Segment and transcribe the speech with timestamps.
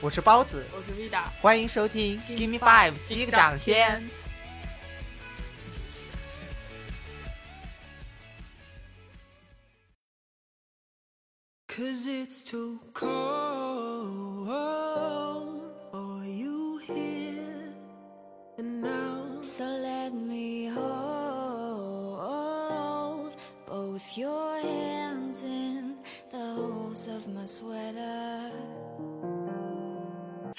[0.00, 4.02] 我是包子，我是 Vida，欢迎收听 Give Me Five 击个掌先。。
[11.66, 13.43] Cause it's too cold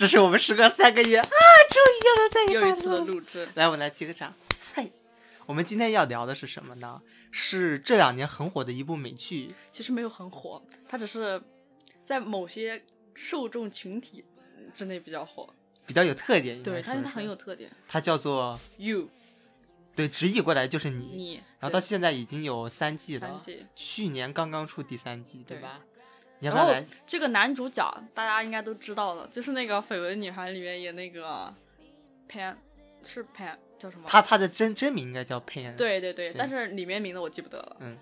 [0.06, 2.98] 这是我们时隔三个月啊，终于又能在一块又一次的。
[3.12, 4.32] 录制，来，我们来击个掌。
[4.72, 4.88] 嗨，
[5.48, 7.02] 我们今天要聊的是什么呢？
[7.32, 11.42] 是这两年很火的一部美剧，其实没有很火，它只是
[12.06, 12.84] 在某些
[13.16, 14.24] 受众群体
[14.76, 15.52] 之内比较火。
[15.88, 16.62] 比较有特点。
[16.62, 17.72] 对，它因为它很有，特点。
[17.88, 19.10] 它叫做 You
[19.96, 21.06] 对，直译过来就是你。
[21.16, 25.82] 你，然后到现在已经有三季了，三季去年刚刚出第三季，对对吧？
[26.40, 26.74] 然后？
[27.08, 31.54] 这个男主角大家应该都知道了，就是那个《绯闻女孩》里面演那个
[32.30, 32.56] Pan，
[33.04, 34.06] 是 Pan 叫什么？
[34.08, 37.78] 他他的真真名应该叫佩恩。，对对对，对但是里面名字我记不得了。
[37.80, 37.98] 嗯，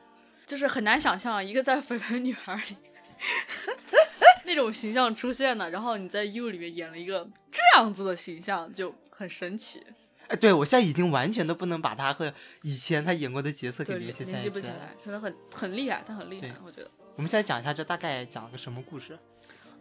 [0.46, 2.76] 就是很难想象一个在《绯闻女孩》里
[4.46, 9.82] 那种形象出现的，然后你在 You 里面演了一个这样子的形象，就很神奇。
[10.28, 14.62] 哎，对我现在已经完全都不能把他和以前他演过的角色给，联系在联系一起了。
[14.62, 16.90] 不起来，真的很很厉害，他很厉害，我觉得。
[17.16, 19.18] 我们现在讲一下这大概讲了个什么故事。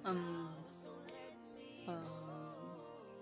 [0.04, 0.48] 嗯
[1.86, 2.00] 嗯，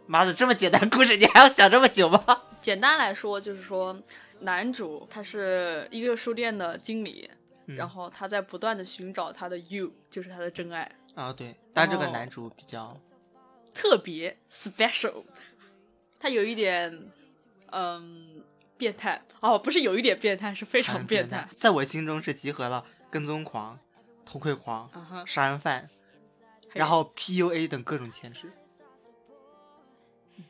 [0.07, 2.43] 妈的，这么简单故事你还要想这么久吗？
[2.61, 3.97] 简单来说就是说，
[4.41, 7.31] 男主他是一个书店的经理，
[7.67, 10.91] 嗯然后他在不断的寻找他的 You，就是他的真爱。
[11.15, 13.01] 啊，对，但这个哦男主比较
[13.73, 15.25] 特别 special，
[16.19, 17.09] 他有一点
[17.73, 18.43] 嗯
[18.77, 21.49] 变态哦，不是有一点变态，是非常很变态。
[21.55, 23.79] 在我心中是集合了跟踪狂、
[24.31, 24.89] 偷窥狂、
[25.27, 25.91] 杀人犯，
[26.73, 28.53] 然后 PUA 等各种潜质。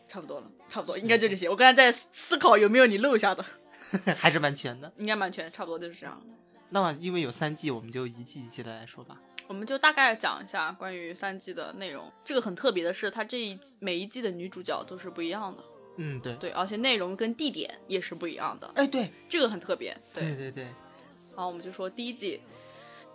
[0.06, 1.48] 差不多了，差不多应该就这些。
[1.48, 3.42] 我刚才在思考有没有你漏下的，
[4.18, 4.92] 还是蛮全的。
[4.96, 6.20] 应该蛮全，差不多就是这样。
[6.68, 9.18] 那么因为有三季，我们就一季一季的来说吧。
[9.48, 12.12] 我们就大概讲一下关于三季的内容。
[12.22, 15.64] 这个很特别的是，它这一每一季的女主角都是不一样的，
[15.96, 19.96] 嗯，对，对，而且内容跟地点也是不一样的，哎，对，这个很特别。
[20.12, 22.42] 对，对对对，然后我们就说第一季，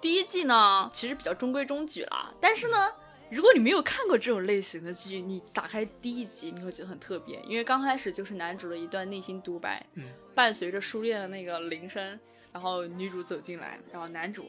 [0.05, 2.91] 第一季呢其实比较中规中矩啦，但是呢，
[3.31, 10.03] 如果你没有看过这种类型的剧，你打开第一集你会觉得很特别，因为刚开始就是男主的一段内心独白，嗯，
[10.35, 12.19] 伴随着书店的那个铃声，
[12.51, 14.47] 然后女主走进来，然后男主。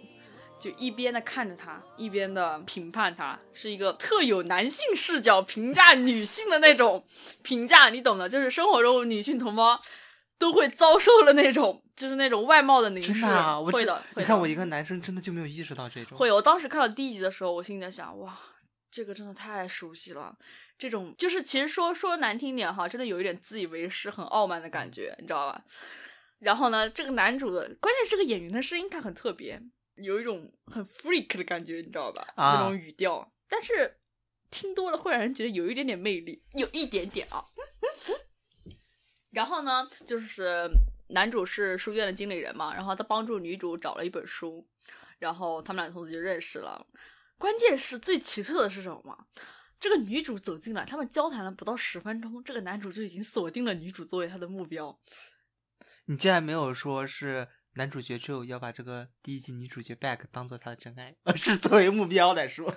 [0.59, 7.03] 就一边的看着她，一边的评判她，是一个特有男性视角评价女性的那种
[7.43, 8.29] 评价，你懂的。
[8.29, 9.79] 就是生活中女性同胞
[10.39, 13.13] 都会遭受了那种，就是那种外貌的凝视。
[13.13, 16.19] 真的啊，我这会的，你看我一个男生真的就没有意识到这种。
[16.19, 16.31] 会。
[16.31, 18.39] 我当时看到第一集的时候，我心里在想，哇，
[18.91, 20.37] 这个真的太熟悉了。
[20.79, 25.65] 这种就是其实说说难听点哈，真的有一点自以为是、很傲慢的感觉，你知道吧？
[26.41, 29.59] 然后呢，这个男主的关键是这个演员的声音，他很特别，
[29.95, 32.27] 有一种很 freak 的感觉，你知道吧？
[32.37, 33.97] 啊那种语调，但是
[34.51, 37.43] 听多了会让人觉得有一点点魅力，有一点点啊。
[39.37, 40.67] 然后呢，就是
[41.09, 44.67] 男主是书店的经理人嘛，然后他帮助女主找了一本书，
[45.19, 46.87] 然后他们俩从此就认识了。
[47.37, 49.27] 关键是最奇特的是什么吗？
[49.79, 54.99] 这个女主走进来，他们交谈了不到十分钟，这个男主就已经锁定了女主作为他的目标。
[56.07, 62.75] 你竟然没有说是男主角之后要把这个第一季女主角 back 当做他的真爱，而是作为目标来说。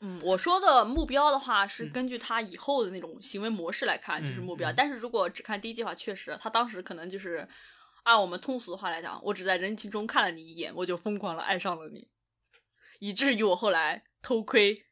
[0.00, 4.72] 嗯，我说的目标的话是嗯根据他以后的那种行为模式来看，就是目标。
[4.72, 7.48] 但是如果只看第一季的话，确实他当时可能就是
[8.02, 12.08] 按我们通俗的话来讲，我只在人群中看了你一眼，我就疯狂的爱上了你，
[12.98, 14.84] 以至于我后来偷窥、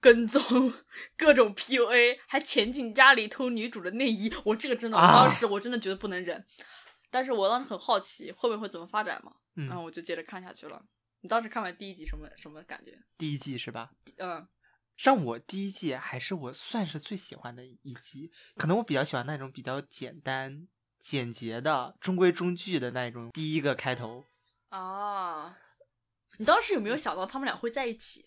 [0.00, 0.72] 跟踪、
[1.16, 4.32] 各种 PUA，还潜进家里偷女主的内衣。
[4.44, 6.44] 我这个真的，我啊当时我真的觉得不能忍。
[7.10, 10.82] 但是我当时很好奇后面会怎么发展嘛，嗯然后我就接着看下去了。
[11.22, 13.02] 你当时看完第一集什么什么感觉？
[13.16, 13.92] 第一季是吧？
[14.18, 14.46] 嗯。
[14.96, 20.68] 让我第一季还是我算是最喜欢的一集，可能我比较喜欢那种比较简单、
[21.00, 24.26] 简洁的、中规中矩的那种第一个开头。
[24.68, 25.56] 啊，
[26.38, 28.26] 你当时有没有想到他们俩会在一起？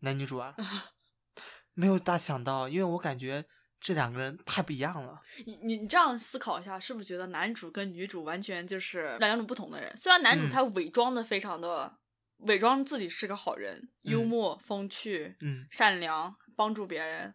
[0.00, 0.56] 男女主啊，
[1.74, 3.46] 没有大想到，因为我感觉
[3.82, 5.20] 这两个人太不一样了。
[5.44, 9.94] 你你你这样思考一下，是不是觉得男主跟女主完全就是两种不同的人？
[9.96, 11.92] 虽然男主嗯他伪装的非常的、
[12.38, 17.34] 伪装自己是个好人，幽嗯默、风趣、嗯，善良，帮助别人，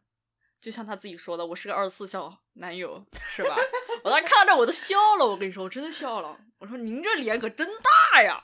[0.61, 3.05] 就像他自己说的，我是个二十四孝男友，
[3.35, 3.55] 是吧？
[4.03, 6.39] 我当时看到这我都笑了，我跟你说，我真的笑了。
[6.59, 7.67] 我说您这脸可真
[8.13, 8.43] 大呀！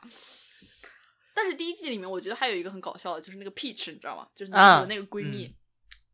[1.33, 4.27] 但是第一季里面，我觉得还有一个很搞笑的，就是那个 Peach，你知道吗？
[4.35, 5.55] 就是男主的那个闺蜜，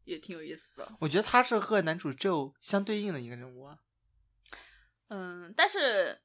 [0.10, 0.92] 也挺有意思的。
[1.00, 3.80] 我觉得他是和男主 Joe 相对应的一个人物啊。
[5.10, 6.20] 嗯，但是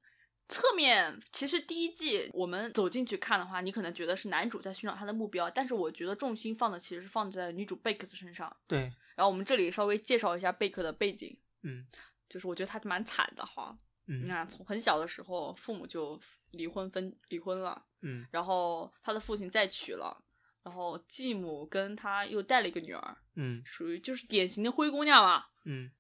[0.48, 8.54] 侧面其实第一季我们走进去看的话，你可能觉得是男主在寻找他的目标，但是我觉得重心放的其实是放在女主贝克的身上。
[8.66, 8.80] 对，
[9.14, 11.86] 然后我们这里稍微介绍一下贝克的背景，嗯
[12.28, 13.76] 就是我觉得他蛮惨的哈。
[14.06, 16.20] 你嗯看，从很小的时候父母就
[16.50, 20.22] 离婚分离婚了，嗯然后他的父亲再娶了，
[20.64, 25.44] 然后继母跟她又带了一个女儿，嗯属于就是典型的灰姑娘嘛。
[25.66, 25.90] 嗯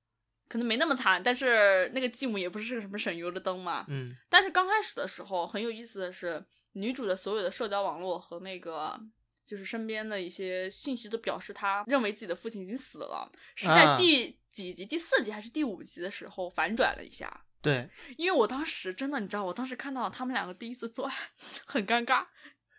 [0.46, 3.84] 可能没那么惨，但是那个继母也不是个什么省油的灯嘛。
[3.88, 8.98] 嗯但是刚开始的时候，很有意思的是，女主的所有的社交网络和那个
[9.46, 17.44] 就是身边的一些信息都表示她认为自己的父亲已经死了，是在啊第几集、第四集还是第五集的时候反转了一下。
[17.62, 17.88] 对，
[18.18, 21.14] 因为我当时真的，你知道，我当时看到他们两个第一次做爱，
[21.64, 22.26] 很尴尬。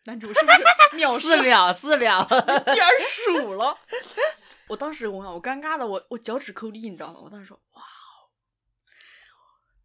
[0.05, 3.77] 男主是不是藐视四秒四秒，居 然数了。
[4.67, 7.19] 我当时我我尴尬的我我脚趾抠地，你知道吗？
[7.23, 8.29] 我当时说哇哦，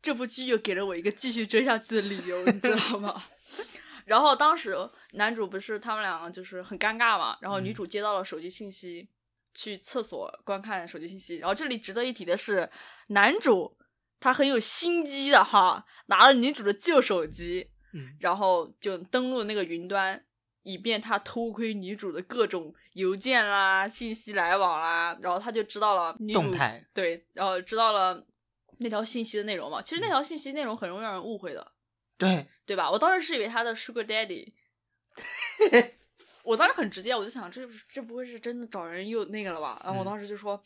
[0.00, 3.24] 这部剧又给了我一个继续追下去的理由，你知道吗？
[4.06, 4.76] 然后当时
[5.12, 9.08] 男主不是他们两个就是很尴尬嘛，然后女主接到了手机信息，
[9.54, 11.36] 去厕所观看手机信息。
[11.36, 12.68] 然后这里值得一提的是，
[13.08, 13.76] 男主
[14.18, 20.22] 他很有心机的哈，拿了女主的旧手机，嗯然后就登录那个云端，
[20.62, 28.26] 以便他偷窥女主的各种邮件啦、信息来往啦，然后他就知道了女主动态对，然后知道了
[28.78, 29.80] 那条信息的内容嘛。
[29.82, 31.72] 其实那条信息内容很容易让人误会的，
[32.18, 32.90] 对，对吧？
[32.90, 34.52] 我当时是以为他的 Sugar Daddy，
[36.42, 39.80] 我当时很直接，我就想这不是这不会是真的找人又那个了吧？
[39.84, 40.62] 然后我嗯当时就说，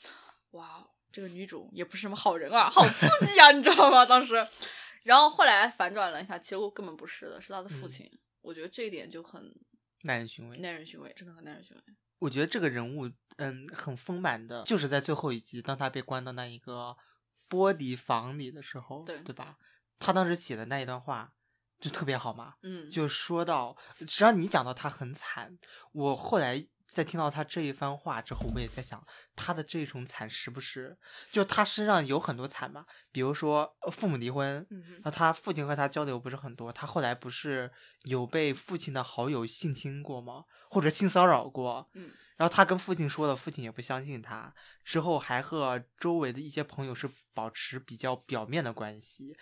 [0.53, 4.05] 哇，这个女主也不是什么好人啊，好刺激啊，你知道吗？
[4.07, 4.47] 当时，
[5.05, 8.11] 然后后来反转了一下，其实我根本不是的，是他的父嗯亲。
[8.41, 9.55] 我觉得这一点就很
[10.03, 10.59] 耐人寻味。
[10.59, 11.83] 耐人寻味，真的很耐人寻味。
[12.19, 16.97] 我觉得这个人物，嗯，很丰满的，就是在最后一集，当他被关到那一个
[17.49, 19.59] 玻璃房里的时候，对对吧？
[19.99, 21.35] 他当时写的那一段话
[21.81, 25.59] 就特别好嘛，嗯，就说到，实际上你讲到他很惨，
[25.93, 29.05] 我后来在听到他这一番话之后，我也在想，
[29.35, 30.97] 他的这种惨是不是，
[31.33, 32.85] 就他身上有很多惨嘛？
[33.11, 34.67] 比如说呃父母离婚，
[35.03, 37.71] 那他父亲和他交流不是很多，他后来不是
[38.03, 40.45] 有被父亲的好友性侵过吗？
[40.71, 41.89] 或者性骚扰过？
[41.95, 44.55] 嗯，然后他跟父亲说了，父亲也不相信他，
[44.85, 49.37] 之后还和周围的一些朋友是保持比较表面的关系，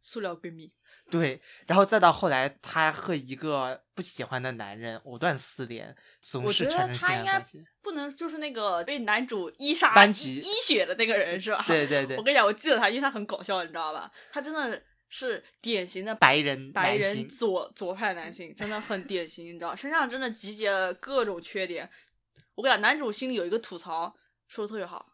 [0.00, 0.72] 塑料闺蜜，
[1.10, 7.64] 对，然后再到后来，他和一个不喜欢的男人藕断丝连，总我觉是产生性得他应该爱关系。
[7.80, 11.64] 不能就是那个被男主伊莎医班级医血的那个人是吧？
[11.66, 14.10] 对对对我，跟你讲，我记得他，因为他很搞笑，你知道吧？
[14.30, 21.88] 他真的是典型的白人白人左左派男性，真的很典型，你知道，身上真的集结了各种缺点。
[22.54, 24.14] 我跟你讲，男主心里有一个吐槽，
[24.46, 25.06] 说的特别好，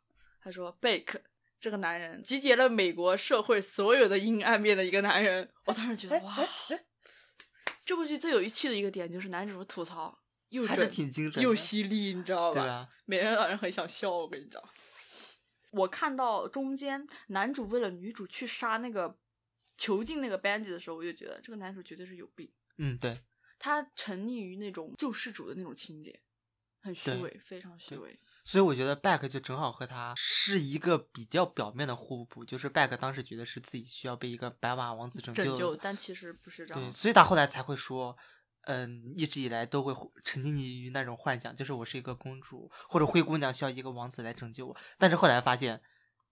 [0.42, 1.20] 他说贝克
[1.64, 5.50] 这个男人集结了美国社会所有的阴暗面的一个男人。
[5.64, 6.36] 我当时觉得哇，
[7.86, 12.60] 这部剧最有趣的一个点就是男主的吐槽又还是准挺精准的，又犀利，你知道吧？
[12.60, 12.88] 对吧？
[13.06, 14.10] 每人让人很想笑。
[14.10, 14.62] 我跟你讲，
[15.70, 19.18] 我看到中间男主为了女主去杀那个
[19.78, 23.22] 囚禁那个 Benji 的时候，我就觉得这个男主绝对是有病，嗯，对，
[23.58, 26.20] 他沉溺于那种救世主的那种情节，
[26.82, 28.20] 很虚伪，非常虚伪。
[28.44, 36.92] 所以我觉得 Back 就正好和他是一个比较表面的互补，就是 Back 当时觉得是自己需要被一个白马王子拯拯救，但其实不是这样对，样。
[36.92, 38.16] 所以他后来才会说，
[38.66, 44.76] 嗯，一直以来都会沉浸于那种幻想，就是我是一个公主或者灰姑娘，需要一个王子来拯救我。
[44.98, 45.80] 但是后来发现，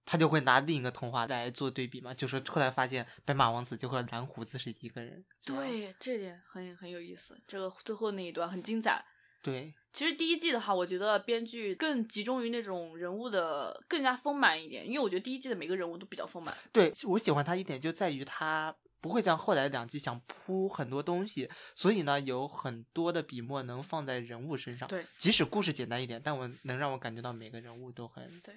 [0.05, 5.25] 他就会拿另一个童话来做对比嘛，就是后来发现白马王子就和蓝胡子是一个人。
[5.47, 7.41] 对，这点很很有意思。
[7.47, 9.03] 这个最后那一段很精彩。
[9.43, 16.57] 对，其实第一季的话，我觉得编剧更集中于那种人物的更加丰满一点，因为我觉得第一季的每个人物都比较丰满。
[16.73, 24.89] 对我喜欢他一点就在于他不会像后来两季想铺很多东西，所以呢有很多的笔墨能放在人物身上。
[24.89, 28.55] 对即使故事简单一点，但我能让我感觉到每个人物都很对。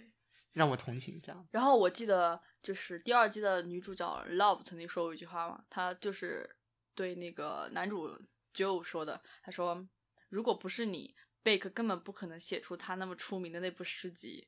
[0.53, 1.19] 让我同情。
[1.21, 6.49] 这样，然后我记得就是第二季的女主角 Love 曾经说过一句话嘛，她就是
[6.93, 8.09] 对那个男主
[8.53, 9.85] Joe 说的，她说
[10.29, 11.13] 如果不是你，
[11.45, 14.47] 贝克根本不可能写出他那么出名的那部诗集。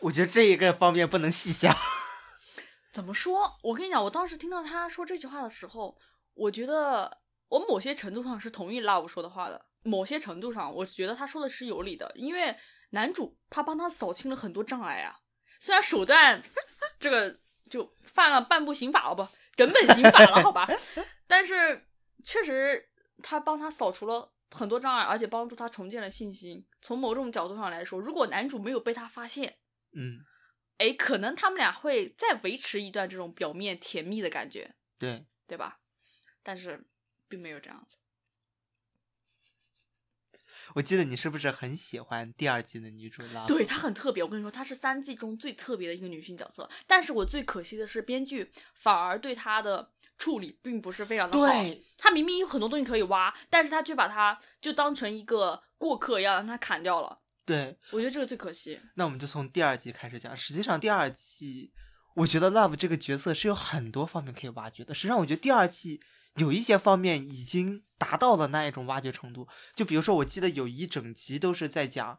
[0.00, 1.76] 我觉得这一个方面不能细想。
[2.94, 3.58] 怎么说？
[3.62, 5.94] 我跟你讲，我当时听到他说这句话的时候，
[6.32, 7.18] 我觉得
[7.48, 12.56] 我某些程度上是同意 Love 说的话的，某些程度上，我觉得他说的是有理的，因为
[12.90, 15.20] 男主他帮他扫清了很多障碍啊，
[15.60, 16.42] 虽然手段
[16.98, 20.66] 这个就犯了半部刑法了不，整本刑法了好吧，
[21.28, 21.86] 但是
[22.24, 22.88] 确实
[23.22, 26.66] 他帮他扫除了很多障碍，而且帮助他重建了信心。
[26.80, 29.58] 从某种角度上来说，如果男主没有被他发现，
[29.92, 30.20] 嗯，
[30.78, 35.80] 哎，可能他们俩会再维持一段这种表面甜蜜的感觉，对，对吧？
[36.42, 36.86] 但是
[37.28, 37.96] 并没有这样子。
[40.74, 43.46] 我记得你是不是很喜欢第二季的女主 Love？
[43.46, 46.68] 对她很特别，我跟你说，她是三季中最特别的一个女性角色。
[46.88, 51.46] 但是我最可惜的是，编剧反而对她的处理并不是非常的好。
[51.46, 57.18] 对，他明明有很多东西可以挖，但是他却把它就当成一个过客一样，让他砍掉了。
[57.44, 58.80] 对，我觉得这个最可惜。
[58.94, 60.36] 那我们就从第二季开始讲。
[60.36, 61.72] 实际上，第二季
[62.16, 64.92] 我觉得 Love 这个角色是有很多方面可以挖掘的。
[64.92, 66.00] 实际上，我觉得第二季
[66.36, 69.46] 有一些方面已经达到了那一种挖掘程度。
[69.74, 72.18] 就比如说，我记得有一整集都是在讲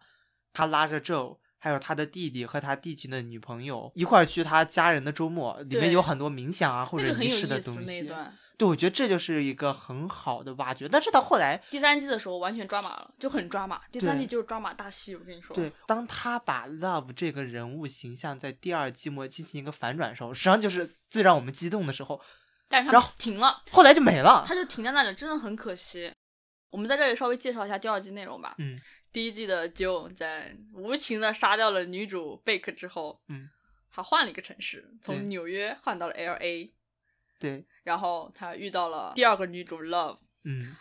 [0.53, 8.11] 他拉着 Joe，还有他的弟弟和他弟弟的女朋友一块儿去他家人的周末，里面有很多冥想啊或者仪式的东西。
[8.57, 10.89] 对，我觉得这就是一个很好的挖掘。
[10.89, 13.81] 但是到后来，第三季的时候完全抓马了，就很抓马。
[13.91, 15.55] 第三季就是抓马大戏，我跟你说。
[15.55, 22.19] 对，当他把 Love 这个人物形象在第二季末进行一个反转的时候，实际上就是最让我们激动的时候。
[22.67, 24.55] 但是他然后停了，后来就没了他。
[24.55, 26.11] 就停在那里，真的很可惜。
[26.71, 28.55] 我们在这里稍微介绍一下第二季内容吧。
[28.57, 28.79] 嗯
[29.17, 33.49] 第一季的 Joe 在无情的杀掉了女主贝克之后，嗯，
[33.89, 36.71] 他换了一个城市，从纽约换到了 L.A。
[37.39, 40.19] 对，然后他遇到了第二个女主 Love。
[40.43, 40.75] 嗯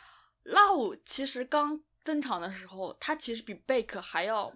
[0.45, 4.55] Love 其实刚登场的时候，她其实比贝克还要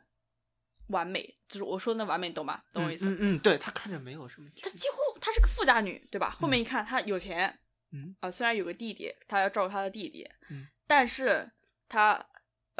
[0.88, 2.62] 完美，就是我说的那完美，你懂吗？
[2.74, 3.06] 懂我意思？
[3.06, 4.50] 嗯嗯，对她看着没有什么。
[4.60, 6.28] 她几乎她是个富家女，对吧？
[6.38, 7.58] 后面一看她有钱，
[7.92, 11.50] 嗯啊、虽然有个弟弟，她要照顾她的弟弟，嗯但是
[11.88, 12.22] 她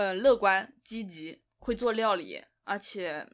[0.00, 3.28] 呃乐观积极，会做料理，而且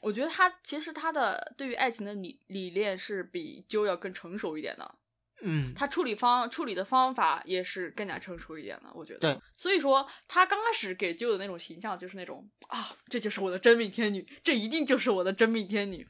[0.00, 4.94] 我觉得他其实他的对于爱情的理理念是比 Joe 要更成熟一点的。
[5.42, 9.18] 嗯，他处理方处理的方法也是更加成熟一点的，我觉得。
[9.18, 16.08] 对，所以说他刚开始给舅的那种形象就是那种啊，这就是我的真命天女，这一定就是我的真命天女。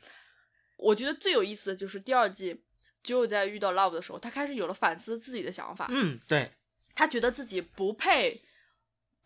[0.79, 2.63] 我觉得最有意思的就是第二季，
[3.03, 6.53] 舅在遇到 Love 的时候，他开始有了反思自己的想法，嗯对，
[6.95, 8.41] 他觉得自己不配，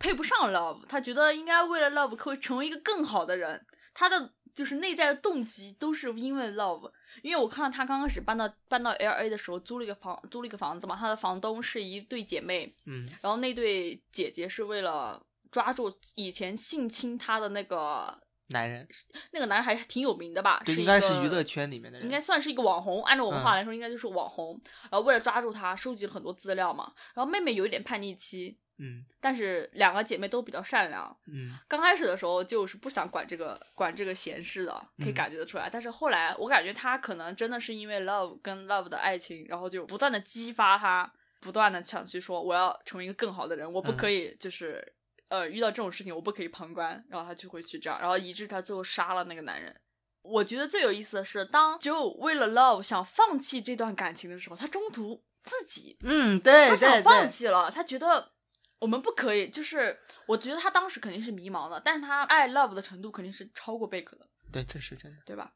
[0.01, 3.65] 配不上 Love，他觉得应该为了 Love 可以成为一个更好的人，
[3.95, 6.91] 他的就是内在的动机都是因为 Love。
[7.23, 18.17] 因为我看到他刚开始搬到搬到 L A 的时候，租了一个房租了一个房子嘛，他的房东是一对姐妹，嗯然后那对姐姐是为了抓住以前性侵他的那个
[18.51, 18.89] 男人，
[19.33, 20.63] 那个男人还是挺有名的吧？
[20.67, 24.59] 应该是个娱乐圈里面的人，应该算是一个网红，按照我们话嗯来说，应该就是网红。
[24.91, 26.93] 然后为了抓住他，收集了很多资料嘛。
[27.15, 31.17] 然后妹妹有一点叛逆期，嗯但是两个姐妹都比较善良。
[31.27, 35.69] 嗯刚开始的时候就是不想管这个管这个闲事的，可以嗯感觉得出来。
[35.71, 44.95] 但是后来我感觉他可能真的是因为 love 跟 love 的爱情，然后就不断的激发他，不断的想去说我要成为一个更好的人，我不嗯可以就是、
[45.29, 49.75] 呃遇到这种事情我不可以旁观，然后他就会去这样，然后以致他最后杀了那个男人。
[50.23, 58.33] 我觉得最有意思的是，当 Joe 为了 Love 想放弃这段感情的时候，他中途自己嗯，对对他想放，弃了，他觉得
[58.81, 59.97] 我们不可以，就是
[60.27, 65.53] 我觉得他当时肯定是迷茫的，但是他爱 love 的程度肯定是超过贝克的，对，这是真的，对吧？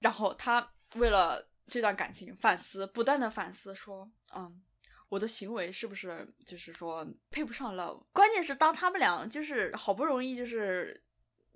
[0.00, 4.62] 然后他为了这段感情反思，不断的反思说，嗯。
[5.08, 8.02] 我的行为是不是就是说配不上 love？
[8.12, 11.00] 关键是当他们俩就是好不容易就是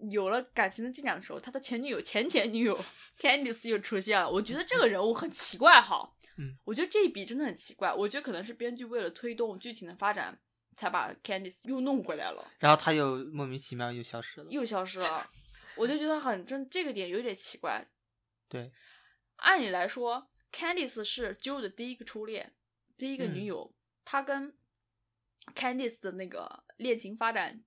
[0.08, 2.78] 有了感情的进展的时候，他的前女友前前女友
[3.18, 4.30] Candice 又出现了。
[4.30, 7.92] 我觉得这个人物很奇怪哈，嗯，我觉得这一笔真的很奇怪。
[7.92, 10.38] 我觉得可能是编剧为了推动剧情的发展，
[10.76, 15.30] 才把 Candice 又弄回来了，然后他又莫名其妙又消失了，又消失了。
[15.76, 17.86] 我就觉得很真，这个点有点奇怪。
[18.48, 18.72] 对，
[19.36, 22.54] 按理来说，Candice 是 Joe 的第一个初恋，
[22.96, 23.74] 第一个女嗯友，
[24.04, 24.52] 她跟
[25.54, 27.62] Candice 的那个恋情发展，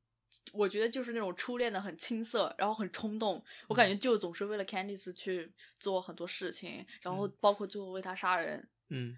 [0.51, 3.43] 我觉得就是那种初恋的很青涩，然后很冲动。
[3.67, 8.69] 我感觉 Joe 总是为了 Candice 去做很多事情，然后嗯包括最后为她杀人。
[8.89, 9.17] 嗯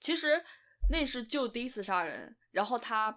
[0.00, 0.44] 其实
[0.90, 3.16] 那是 Joe 第一次杀人，然后他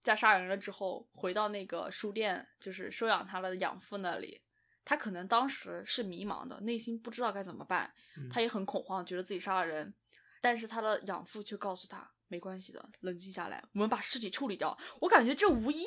[0.00, 4.40] 在杀人了之后回到那个书店，就是收养他的养父那里。
[4.84, 9.92] 他可能当时是迷茫的，内心不知道该怎么办，嗯他也很恐慌，觉得自己杀了人，
[10.40, 14.78] 但是他的养父却告诉他没关系的，冷静下来，我们把尸体处理掉。
[15.00, 15.84] 我感觉这无疑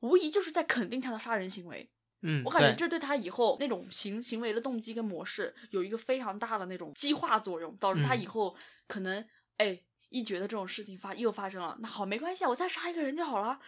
[0.00, 1.90] 无疑就是在肯定他的杀人行为。
[2.20, 9.26] 嗯，我感觉这对他以后那种行行为的动机跟模式有一个非常大的那种激化作用，导致他以嗯后可能
[9.56, 13.58] 哎一觉得这种事情发又发生了，那好没关系啊，我再杀一个人就好了。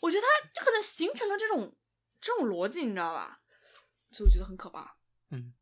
[0.00, 1.76] 我觉得他就可能形成了这种
[2.20, 3.40] 这种逻辑，你知道吧？
[4.10, 4.96] 所以我觉得很可怕。
[5.30, 5.54] 嗯，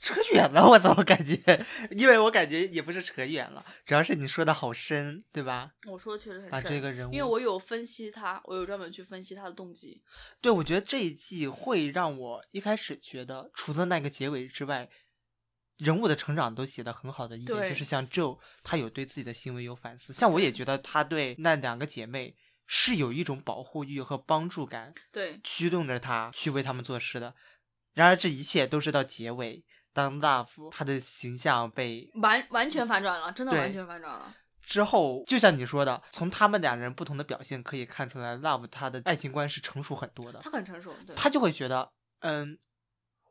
[0.00, 1.64] 扯远了，我怎么感觉？
[1.96, 5.72] 因为我感觉也不是扯远了，主要是你说的好深，对吧？
[5.86, 10.02] 我说的确实很把深，这个人物，因为我有分析他，我有专门去分析他的动机。
[10.42, 14.90] 对我觉得这一季会让我一开始觉得，除了那个结尾之外，
[15.78, 27.34] 人物的成长都写得很好的一点，就是像 Joe，他有对自己的行为有反思，像我也觉得他对那两个姐妹是有一种保护欲和帮助感，对，驱动着他去为他们做事的。
[27.92, 34.34] 然而这一切都是到结尾，当 Love 他的形象被完完全反转了，真的完全反转了。
[34.62, 40.50] 之后，就像你说的，从他们两人不同的表现可以看出来，Love 他的爱情观是成熟很多的他。
[40.50, 42.56] 很成熟，对，他就会觉得，嗯，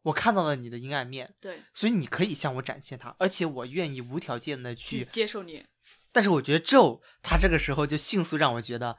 [0.03, 5.05] 我看到了你的阴暗面，对所以你可以向我展现它，而且我愿意无条件的去去。
[5.05, 5.65] 接受你。
[6.11, 8.97] 但是我觉得 Joe 他这个时候就迅速让我觉得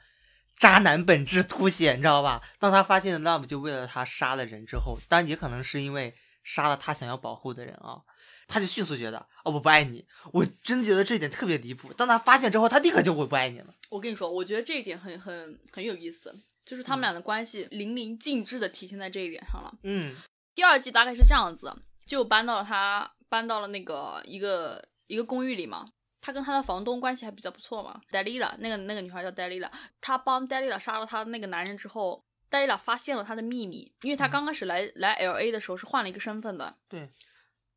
[0.56, 2.42] 渣男本质凸显，你知道吧？
[2.58, 8.02] 当他发现 Love 就为了他杀了人之后，当然也可能是因为杀了他想要保护的人啊。
[8.46, 11.90] 他就迅速觉得，哦，我不爱你，我真的觉得这一点特别离谱。
[11.94, 13.74] 当他发现之后，他立刻就我不爱你了。
[13.88, 16.34] 我跟你说，我觉得这一点很很很有意思，
[16.66, 19.74] 就是他们嗯俩的关系淋漓尽致的体现在这一点上了。
[19.84, 20.14] 嗯
[20.54, 21.74] 第二季大概是这样子，
[22.06, 25.86] 就搬到了他搬到了那个一个一个公寓里嘛。
[26.20, 28.00] 他跟他的房东关系还比较不错嘛。
[28.10, 29.70] 戴丽拉那个那个女孩叫戴丽拉，
[30.00, 37.12] 他帮戴丽拉杀了他的那个男人之后，戴丽拉发现了他的秘密，因为他嗯刚开始来、来 L A 的时候是换了一个身份的，对，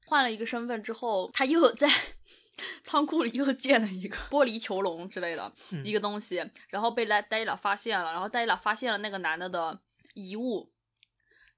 [0.05, 1.89] 换了一个身份之后，他又在
[2.85, 6.37] 仓库里又建了一个玻璃囚笼之类的、嗯一个东西，
[6.69, 9.77] 然后被戴戴丽拉发现了，然后戴丽拉发现了那个男的的
[10.13, 10.71] 遗物，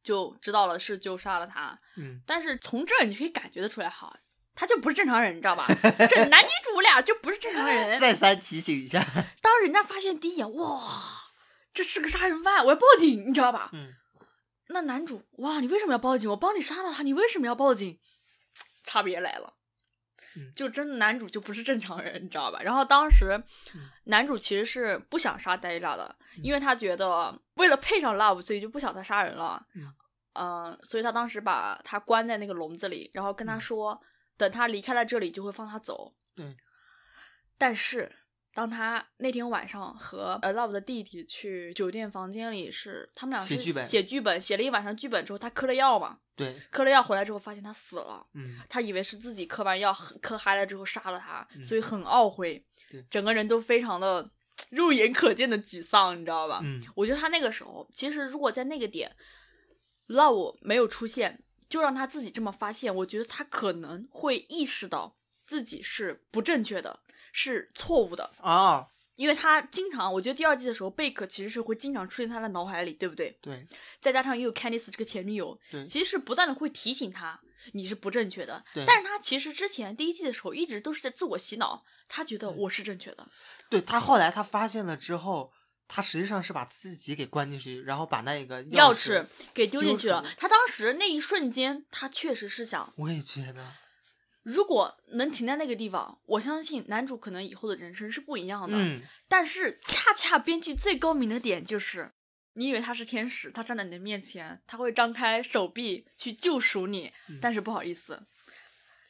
[0.04, 1.80] 就知道了是就杀了他。
[1.98, 4.16] 嗯，但是从这你可以感觉得出来，哈，
[4.56, 5.66] 他就不是正常人，你知道吧？
[6.10, 7.98] 这男女主俩就不是正常人。
[8.02, 9.06] 再三提醒一下。
[9.42, 11.32] 当人家发现第一眼，哇，
[11.74, 13.70] 这是个杀人犯，我要报警，你知道吧？
[13.74, 13.94] 嗯，
[14.70, 16.30] 那男主，哇，你为什么要报警？
[16.30, 18.00] 我帮你杀了他，你为什么要报警？
[18.84, 19.59] 差别来了嗯，
[20.56, 22.60] 就真的男主就不是正常人，你知道吧？
[22.62, 23.42] 然后当时
[23.76, 29.66] 嗯男主其实是不想杀戴丽拉的，因为他觉得为了配上 Love，所以就不想再杀人了。
[29.76, 29.94] 嗯
[30.34, 34.00] 嗯，所以他当时把他关在那个笼子里，然后跟他嗯说，
[34.38, 36.14] 等他离开了这里就会放他走。
[36.36, 36.56] 对。
[37.58, 38.10] 但是
[38.54, 54.30] 当他那天晚上和呃 Love 的弟弟去酒店房间里是，他们俩是写剧本写剧本，写了一晚上剧本之后，他嗑了药嘛，对，嗑了药回来之后发现他死了，嗯他以为是自己嗑完药嗑嗨了之后杀了他，嗯所以很懊悔对，整个人都非常的
[54.72, 56.60] 肉眼可见的沮丧，你知道吧？
[56.64, 59.16] 嗯我觉得他那个时候，其实如果在那个点
[60.08, 67.00] ，Love 没有出现，就让他自己这么发现，我觉得他可能会意识到自己是不正确的，
[67.32, 68.32] 是错误的。
[68.42, 73.38] 啊，因为他经常，我觉得第二季的时候，贝克其实是会经常出现他的脑海里，对不对？
[73.42, 73.68] 对
[74.00, 77.40] 再加上又有 Candice 这个前女友，对其实是不断的会提醒他
[77.74, 78.64] 你是不正确的。
[78.74, 83.28] 对但是他其实之前第一季的时候一直都是在自我洗脑，他觉得我是正确的。
[83.70, 85.52] 对，他后来他发现了之后，
[85.88, 90.26] 他实际上是把自己给关进去，然后把那个钥匙匙给丢进去了。
[90.38, 93.74] 他当时那一瞬间，他确实是想，我也觉得，
[94.44, 98.78] 如果能停在那个地方，我相信男主可能以后的人生是不一样的。
[98.78, 102.12] 嗯，但是恰恰编剧最高明的点就是，
[102.54, 108.24] 你以为他是天使，他站在你的面前，他会张开手臂去救赎你，嗯但是不好意思，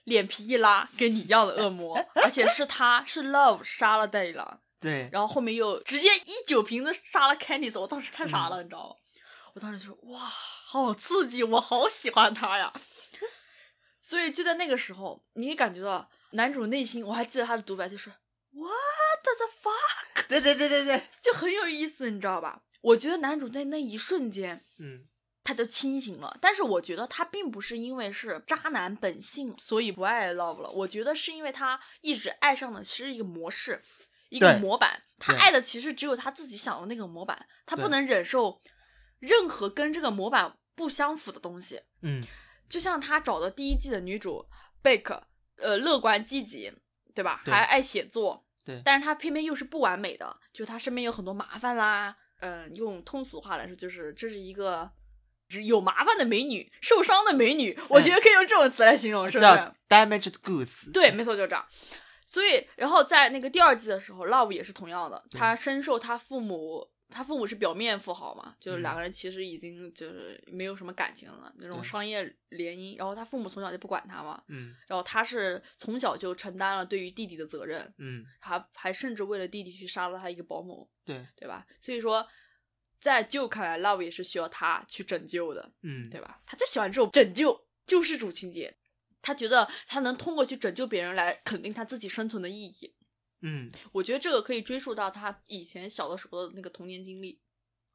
[0.03, 8.95] 脸皮一拉，跟你一样的恶魔， 而且是他是 Love 杀了戴丽拉，对，然后后面又直接一酒瓶子杀了 Candice，我当时看傻嗯了，你知道吗？
[9.53, 12.73] 我当时就说哇，好刺激，我好喜欢他呀。
[14.09, 22.63] 所以就在那个时候，你也感觉到男主内心，我还记得他的独白就是 What the fuck，对对对对对，就很有意思，你知道吧？
[22.81, 25.05] 我觉得男主在那一瞬间嗯
[25.43, 30.71] 他就清醒了，但是我觉得他并不是因为是渣男本性，所以不爱 love 了。
[30.71, 33.79] 我觉得是因为他一直爱上的是一个模式，
[34.29, 38.59] 一个模板，他爱的其实只有他自己想的那个模板，他不能忍受
[39.19, 41.79] 任何跟这个模板不相符的东西。
[42.01, 42.25] 嗯
[42.69, 44.45] 就像他找的第一季的女主
[44.81, 45.21] 贝克，
[45.57, 46.71] 呃，乐观积极，
[47.15, 47.41] 对吧？
[47.43, 52.15] 对还爱写作，对但是她偏偏又是不完美的，就是她身边有很多麻烦啦。
[52.41, 54.89] 嗯、用通俗话来说，就是这是一个
[55.49, 59.51] 只有麻烦的美女，受伤的美女，我觉得可以用这种词来形容，是不是？
[59.51, 61.65] 叫 damaged goods，对，没错，就是这样。
[62.23, 72.97] 所以，然后在那个第二季的时候，Love 也是同样的，他深受他父母，他父母是表面富豪嘛，就是嗯两个人其实已经就是没有什么感情了，那种商业联姻。
[72.97, 81.65] 然后他父母从小就不管他嘛，嗯然后他是从小就承担了对于弟弟的责任，嗯，还还甚至为了弟弟去杀了他一个保姆，对，对吧？
[81.79, 82.27] 所以说，
[83.01, 86.41] 在 Joe 看来，Love 也是需要他去拯救的，嗯对吧？
[86.45, 88.75] 他就喜欢这种拯救救世主情节。
[89.21, 92.95] 他觉得他能通过去拯救别人来肯定他自己生存的意义。
[93.41, 97.39] 嗯，我觉得这个可以追溯到他以前小的时候的那个童年经历，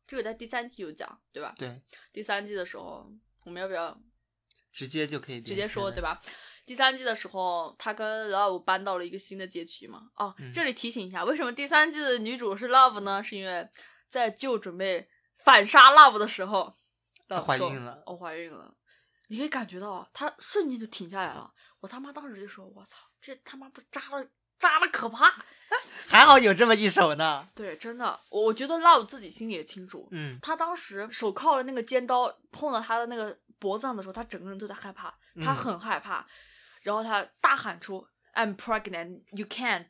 [0.06, 1.54] 这个在第三季有讲，对吧？
[1.58, 3.10] 对，第三季的时候，
[3.44, 4.00] 我们要不要
[4.72, 6.20] 直接就可以直接说，对吧？
[6.66, 10.10] 第三季的时候，他跟 Love 搬到了一个新的街区嘛。
[10.16, 13.22] 哦，嗯这里提醒一下，为什么第三季的女主是 Love 呢？
[13.22, 13.68] 是因为
[14.08, 16.74] 在就准备反杀 Love 的时候
[17.28, 18.74] 她，Love 怀孕了哦，怀孕了。
[19.28, 21.52] 你可以感觉到，她瞬间就停下来了。
[21.80, 24.26] 我他妈当时就说：“我操，这他妈不扎了，
[24.64, 25.34] 扎的可怕。
[26.08, 36.24] 还好有这么一手呢。”对，真的，我我觉得 Love 自己心里也清楚，嗯，他当时手铐了那个尖刀碰到他的那个脖子上的时候，他整个人都在害怕，他嗯很害怕，
[36.82, 39.86] 然后他大喊出 "I'm pregnant, you can't"。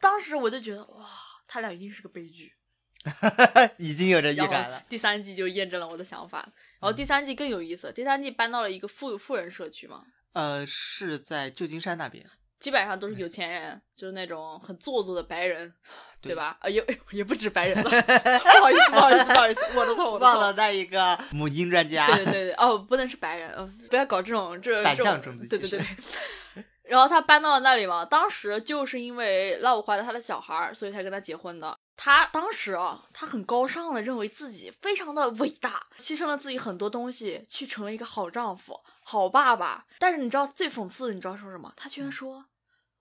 [0.00, 1.06] 当时我就觉得哇，
[1.46, 2.54] 他俩一定是个悲剧。
[3.78, 4.82] 已经有这预然感了。
[4.88, 6.46] 第三季就验证了我的想法。
[6.80, 12.26] 然后第三季更有意思，第三季搬到了一个富富人社区嘛，呃，是在旧金山那边。
[12.60, 15.72] 基本上都是有钱人，就是那种很做作的白人，
[16.20, 16.56] 对吧？
[16.60, 20.34] 啊，也 也不止白人了， 不好意思，不好意思，不好意思，我的错，我的错。
[20.34, 22.06] 忘了那一个母婴专家。
[22.06, 25.80] 对对对对，哦，不能是白人，哦，不要搞这种这种向种族对对对。
[26.84, 31.78] 然后他搬到了那里嘛，当时就是因为 Love 怀了他的小孩，所以才跟他结婚的。
[32.02, 39.84] 他当时啊，他很高尚的认为自己非常的伟大，牺牲了自己很多东西去成为一个好丈夫、好爸爸。
[39.98, 41.70] 但是你知道最讽刺的，你知道说什么？
[41.76, 42.42] 他嗯居然说：“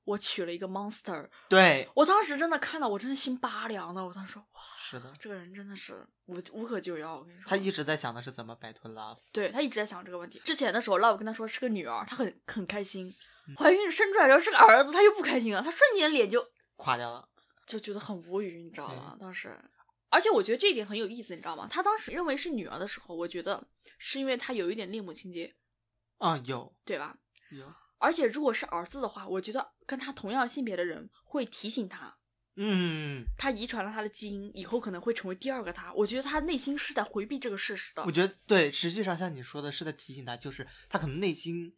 [0.03, 1.29] 我娶了一个 monster。
[1.47, 4.05] 对”我当时真的看到，我真的心拔凉的。
[4.05, 9.19] 我当时说：“哇，是的，这个人真的是无无可救药。”我跟你说，他一直在想的是怎么摆脱 love。
[9.31, 10.41] 对他一直在想这个问题。
[10.43, 13.07] 之前的时候，Love 跟他说是个女儿，他很很开心。
[13.47, 17.28] 嗯怀孕生出来之后是个儿子，他又不开心了，他瞬间脸就垮掉了。
[17.69, 19.15] 就觉得很无语，你知道吗？
[19.19, 19.55] 当时，
[20.09, 21.67] 而且我觉得这一点很有意思，你知道吗？
[21.69, 23.67] 他当时认为是女儿的时候，我觉得
[23.99, 25.55] 是因为他有一点恋母情节，
[26.17, 27.15] 啊、有对吧？
[27.51, 32.17] 有，而且如果是儿子的话，我觉得跟他同样性别的人会提醒他，
[32.55, 35.93] 嗯，他遗传了他的基因，以后可能会成为第二个他。
[35.93, 38.11] 我觉得他内心是在回避这个事实的我。
[38.11, 41.77] 觉得对，实际上像你说的，是在提醒他，就是他可能内心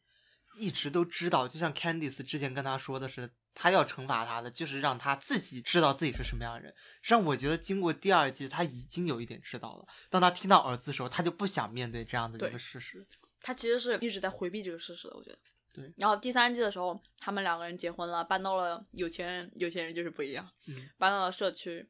[0.57, 6.73] 一直都知道，就像 Candice 之前跟他说的是，他要惩罚他的，就是让他自己知道自己是什么样的人。
[7.01, 9.85] 实际上，我觉得经过第二季，他已经有一点知道了。
[10.09, 13.05] 当他听到儿子的时候，他就不想面对这样的一个事实。
[13.41, 15.37] 他其实是一直在回避这个事实的，我觉得。
[15.73, 21.89] 对然后第三季的时候，他们两个人结婚了，搬到了有钱人，有钱人就是不一样，嗯，搬到了社区。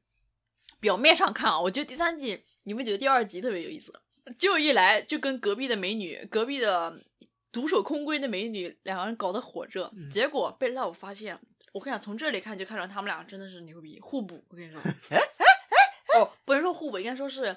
[0.80, 3.92] 表面上看啊，我觉得第三季，你们觉得第二集特别有意思？
[4.38, 7.04] 就一来就跟隔壁的美女，隔壁的
[7.52, 11.40] 独守空闺的美女两个人搞得火热，嗯结果被 Love 发现。
[11.72, 14.44] 我跟你讲，从这里看就看出来他们俩真的是牛逼，互补。
[14.50, 14.82] 我跟你说，
[16.20, 17.56] 哦，不能说互补，应该说是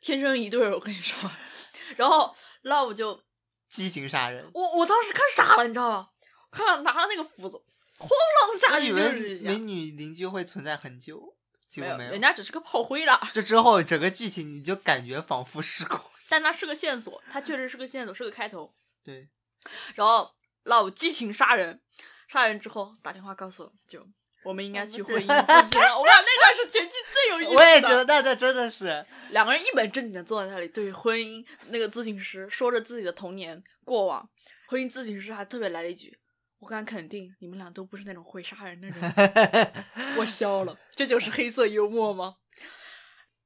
[0.00, 0.72] 天生一对儿。
[0.72, 1.30] 我跟你说，
[1.96, 3.22] 然后 Love 就
[3.68, 4.48] 激情杀人。
[4.54, 6.10] 我我当时看傻了，你知道吗？
[6.50, 7.60] 看到拿了那个斧子，
[7.98, 11.36] 哐啷下去就是美女邻居会存在很久，
[11.68, 12.10] 结没有，果没有。
[12.12, 13.20] 人家只是个炮灰了。
[13.32, 16.00] 这之后整个剧情你就感觉仿佛失控。
[16.30, 18.74] 但它是个线索，它确实是个线索，是个开头。
[19.02, 19.28] 对，
[19.94, 21.80] 然后 Love 激情杀人，
[22.28, 24.06] 杀人之后打电话告诉我，就
[24.44, 25.98] 我们应该去婚姻咨询了。
[25.98, 27.56] 我看那段是全剧最有意思的。
[27.56, 34.28] 我也觉得那那真的是，两个人一本正经的坐在那里，对婚姻那个咨询师说着自己的童年过往。
[34.68, 36.18] 婚姻咨询师还特别来了一句
[36.60, 39.74] ：“我敢肯定，你们俩都不是那种会杀人的人。
[40.18, 42.36] ”我笑了，这就是黑色幽默吗？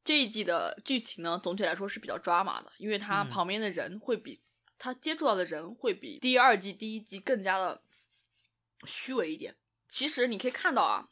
[0.05, 4.43] 这一季的剧情呢，总体来说是比较抓马的，因为他嗯旁边的人会比、
[4.77, 7.81] 他接触到的人会比第二季第一季更加的
[8.87, 9.57] 虚伪一点。
[9.89, 11.09] 其实你可以看到啊，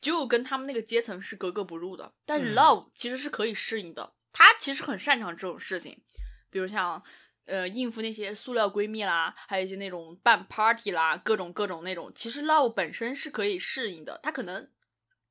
[0.00, 6.02] 就跟他们那个阶层是格格不入的，但 Love 其实是可以适应的，他其实很擅长这种事情，
[6.50, 7.02] 比如像。
[7.46, 14.66] 呃，应付那些塑料闺蜜啦，还有一些那种办 party 啦，各种各种那种，其实 Love 本身是可以适应的，他可能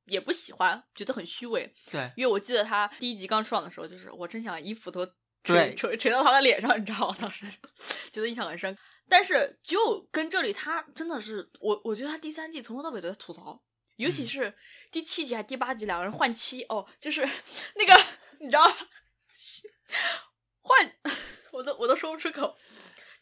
[0.05, 1.73] 也不喜欢，觉得很虚伪。
[1.91, 5.03] 对，因为我记得他第一集刚出场的时候，就是我真想一斧头
[5.41, 7.17] 对锤锤锤到他的脸上，你知道吗？
[7.19, 7.47] 当时
[8.13, 8.77] 觉得印象很深。
[9.13, 13.63] 但是就跟这里，他真的是我，我觉得他第三季从头到尾都在吐槽，
[13.97, 14.53] 尤其嗯是
[14.91, 17.21] 第七集还第八集，两个人换妻哦，就是
[17.77, 17.93] 那个
[18.39, 18.75] 你知道吗
[20.61, 20.95] 换，
[21.53, 22.57] 我都我都说不出口，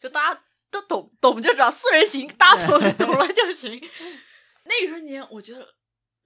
[0.00, 3.78] 就大家都懂懂就知道，四人行，大家懂懂了就行。
[4.64, 5.74] 那一瞬间，我觉得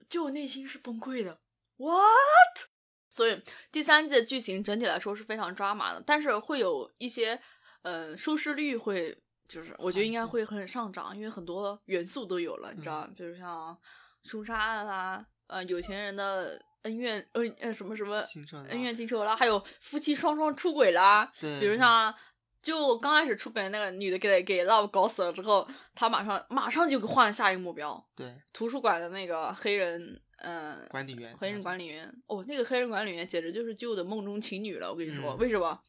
[0.07, 1.41] 就我内心是崩溃的
[1.75, 2.69] ，what？
[3.09, 7.41] 所以第三季的剧情整体来说是非常抓马的，但是会有一些，
[7.81, 13.09] 呃，收视率会就是我觉得应该会很上涨，因为很多元素都有了，你知道吗？
[13.15, 13.77] 比如像
[14.23, 18.21] 凶杀案啦，呃，有钱人的恩怨恩呃什么什么
[18.69, 22.13] 恩怨情仇啦，还有夫妻双双出轨啦，对，比如像
[22.61, 32.13] 就刚开始出轨那个女的给给 Love 搞死了之后，他马上马上就换了下一个目标，对，图书馆的那个黑人，嗯、管理员，黑人管理员。
[32.27, 35.79] 哦，那个黑人管理员简直就是旧的梦中情女了，我跟你说，嗯为什么？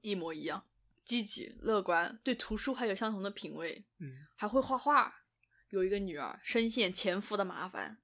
[0.00, 0.62] 一模一样，
[1.04, 5.14] 积极乐观，对图书还有相同的品味，嗯，还会画画，
[5.70, 7.98] 有一个女儿，深陷前夫的麻烦，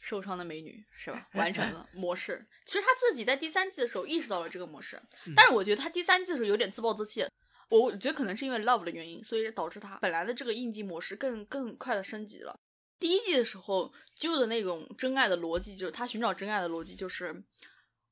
[0.00, 1.28] 受伤的美女是吧？
[1.34, 2.46] 完成了 模式。
[2.66, 7.26] 其实她自己在第三季的时候意识到了这个模式，嗯但是我觉得她第三季的时候有点自暴自弃。
[7.70, 12.54] 我我觉得可能是因为 love 的原因，所以导致她本来的这个应激模式更更快的升级了。
[13.00, 17.42] 第一季的时候，旧的那种真爱的逻辑，就是她寻找真爱的逻辑，就是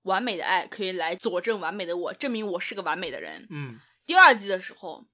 [0.03, 3.47] 完美的爱可以来佐证完美的我，证明我是个完美的人。
[3.51, 5.07] 嗯第二季的时候，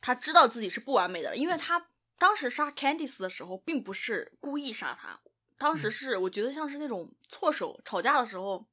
[0.00, 5.20] 他知道自己是不完美的，因为他当时杀 Candice 的时候，并不是故意杀他，
[5.58, 8.66] 当时嗯是我觉得像是那种错手，吵架的时候，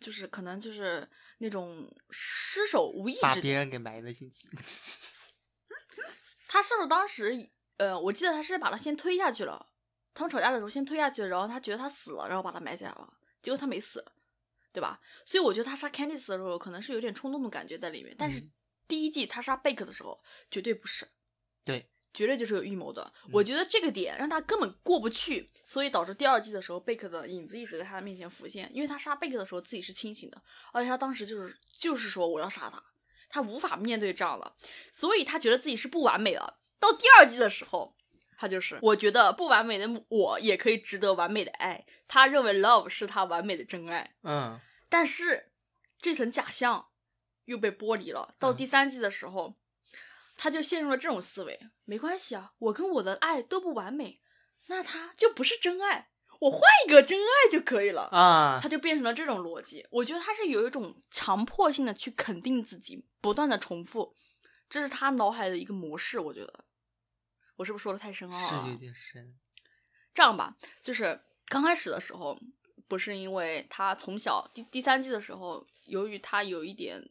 [0.00, 3.28] 就是可能就是那种失手无意之间。
[3.28, 4.48] 把别人给埋了进去。
[6.48, 9.70] 他是不是当时，呃，我记得他是把他先推下去了，
[10.12, 13.12] 他们吵架的时候先推下去，然后他觉得他死了，然后把他埋起来了，
[13.42, 14.04] 结果他没死，
[14.70, 15.00] 对吧？
[15.24, 18.50] 所以我觉得他杀 Candice 的时候，可能是有点冲动的感觉在里面，但是嗯
[18.92, 21.08] 第一季他杀贝克的时候，绝对不是。
[21.64, 23.10] 对，绝对就是有预谋的。
[23.24, 28.70] 嗯我觉得这个点让他根本过不去，所以导致第二季的时候，贝克的影子一直在他的面前浮现。
[28.74, 30.42] 因为他杀贝克的时候自己是清醒的，
[30.74, 32.84] 而且他当时就是就是说我要杀他，
[33.30, 34.54] 他无法面对这样了，
[34.92, 36.60] 所以他觉得自己是不完美了。
[36.78, 37.96] 到第二季的时候，
[38.36, 41.86] 他就是我觉得不完美的我也可以值得完美的爱。
[42.06, 45.50] 他认为 love 是他完美的真爱，嗯但是
[45.98, 46.88] 这层假象
[47.44, 48.34] 又被剥离了。
[48.38, 49.56] 到嗯第三季的时候，
[50.36, 54.20] 他就陷入了这种思维：没关系啊，我跟我的爱都不完美，
[54.66, 58.02] 那他就不是真爱，我换一个真爱就可以了。
[58.12, 59.86] 啊他，就变成了这种逻辑。
[59.90, 64.16] 我觉得他是有一种强迫性的去肯定自己，不断的重复，
[64.68, 66.18] 这是他脑海的一个模式。
[66.18, 66.64] 我觉得，
[67.56, 68.64] 我是不是说的太深奥了？
[68.64, 69.34] 是有点深。
[70.14, 72.38] 这样吧，就是刚开始的时候，
[72.88, 77.10] 不是因为他从小第第三季的时候，由于他有一点，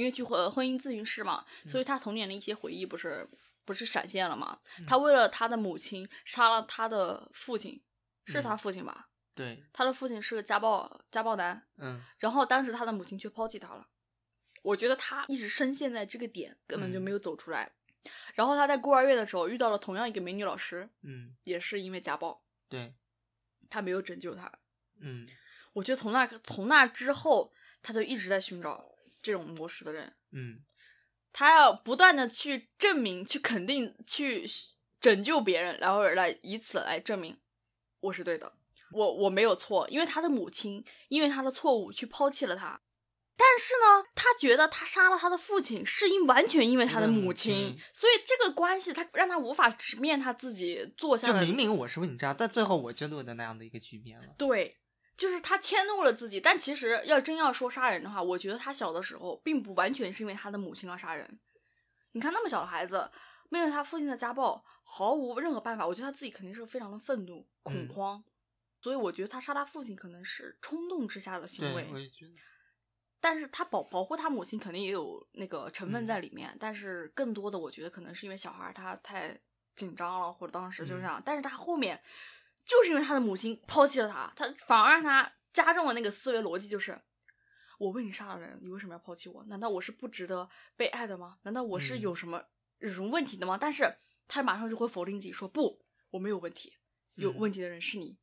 [0.00, 3.28] 因为去婚婚姻咨询师嘛，所以他童年的一些回忆不是
[3.66, 4.58] 不是闪现了嘛。
[4.88, 7.82] 他为了他的母亲杀了他的父亲，
[8.24, 9.10] 是他嗯父亲吧？
[9.34, 13.86] 对，他的父亲是个家暴家暴男，嗯然后当时他的母亲却抛弃他了。
[14.62, 17.70] 我觉得他一直深陷在这个点，根本就没有走出来。
[18.32, 22.94] 然后他在孤儿院的时候遇到了同样一个美女老师，嗯，也是因为家暴，对，
[23.68, 24.50] 他没有拯救他。
[25.00, 25.28] 嗯
[25.74, 28.89] 我觉得从那从那之后，他就一直在寻找
[29.22, 30.60] 这种模式的人，嗯
[31.32, 34.44] 他要不断的去证明、去肯定、去
[35.00, 37.38] 拯救别人，然后来以此来证明
[38.00, 38.52] 我是对的，
[38.92, 42.80] 我我没有错，因为他的母亲因为他的错误去抛弃了他。
[43.36, 54.26] 但是呢，他觉得他杀了他的父亲是因完全因为他的母母亲，亲所以这个关系他让他无法直面他自己做下的就明明我是为你这样，但最后我就落得那样的一个局面了。
[54.36, 54.76] 对，
[55.20, 56.40] 就是他迁怒了自己。
[56.40, 61.38] 但其实要真要说杀人的话，我觉得他小的时候并不完全是因为他的母亲而杀人。
[62.12, 63.10] 你看那么小的孩子，
[63.50, 68.24] 面对他父亲的家暴，毫无任何办法，我觉得他自己肯定是非常的愤怒、恐嗯慌。
[68.80, 72.32] 所以我觉得他杀他父亲可能是冲动之下的行，为我，也觉得。
[73.20, 79.38] 但是他保保护他母亲肯定也有那个成分嗯在里面，但是更多的我觉得可能是因为小孩他太
[79.76, 81.22] 紧张了，或者当时就是这嗯样。
[81.22, 82.02] 但是他后面
[82.64, 87.00] 就是因为他的母亲抛弃了他，他反而让他加重了那个思维逻辑，就是
[87.78, 89.42] 我为你杀了人，你为什么要抛弃我？
[89.44, 91.38] 难道我是不值得被爱的吗？
[91.42, 92.44] 难道我是嗯有什么、
[92.78, 93.58] 有什么问题的吗？
[93.58, 93.96] 但是
[94.28, 96.76] 他马上就会否定自己说不，我没有问题，
[97.14, 98.18] 有嗯问题的人是你。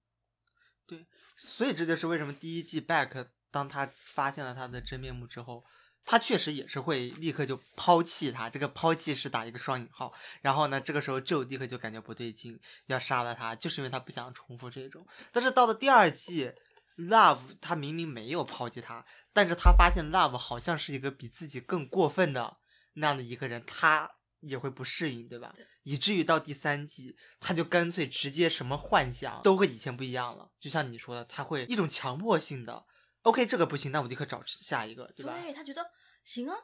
[0.85, 5.65] 对所以这就是为什么第一季 Back 当他发现了他的真面目之后，
[6.09, 8.49] 他确实也是会立刻就抛弃他。
[8.49, 10.13] 这个抛弃是打一个双引号。
[10.41, 15.05] 然后呢，这个时候 Joe 立刻就感觉不对劲，要杀了他，就是因为他不想重复这种。
[15.33, 16.53] 但是到了第二季
[16.97, 22.57] ，Love 他明明没有抛弃他，但是他发现 Love 好像是一个比自己更过分的
[22.93, 25.53] 那样的一个人，他也会不适应，对吧？
[25.83, 30.49] 以至于到第三季，他就干脆直接什么幻想都和以前不一样了。
[30.57, 32.85] 就像你说的，他会一种强迫性的
[33.27, 35.37] ，OK，这个不行，那我立刻找下一个，对吧？
[35.41, 35.91] 对他觉得
[36.23, 36.55] 行啊，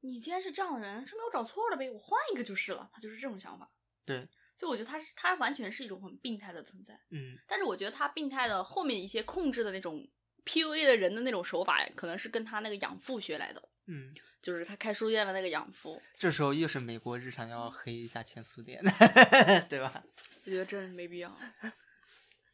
[0.00, 2.90] 你既然是这样的人，说明我找错了呗，我换一个就是了。
[2.92, 3.70] 他就是这种想法。
[4.04, 4.28] 对，
[4.58, 10.06] 就我觉得他是他完全是一种很病态的存在，嗯但是我觉得他病态的后面一些控制的那种
[10.44, 18.82] PUA 的人的那种手法，可能是跟他那个养父学来的，嗯，就是他开书店的那个养父，这时候又是美国日常要黑一下前苏联，
[19.68, 20.02] 对吧？
[20.44, 21.34] 我觉得真是没必要。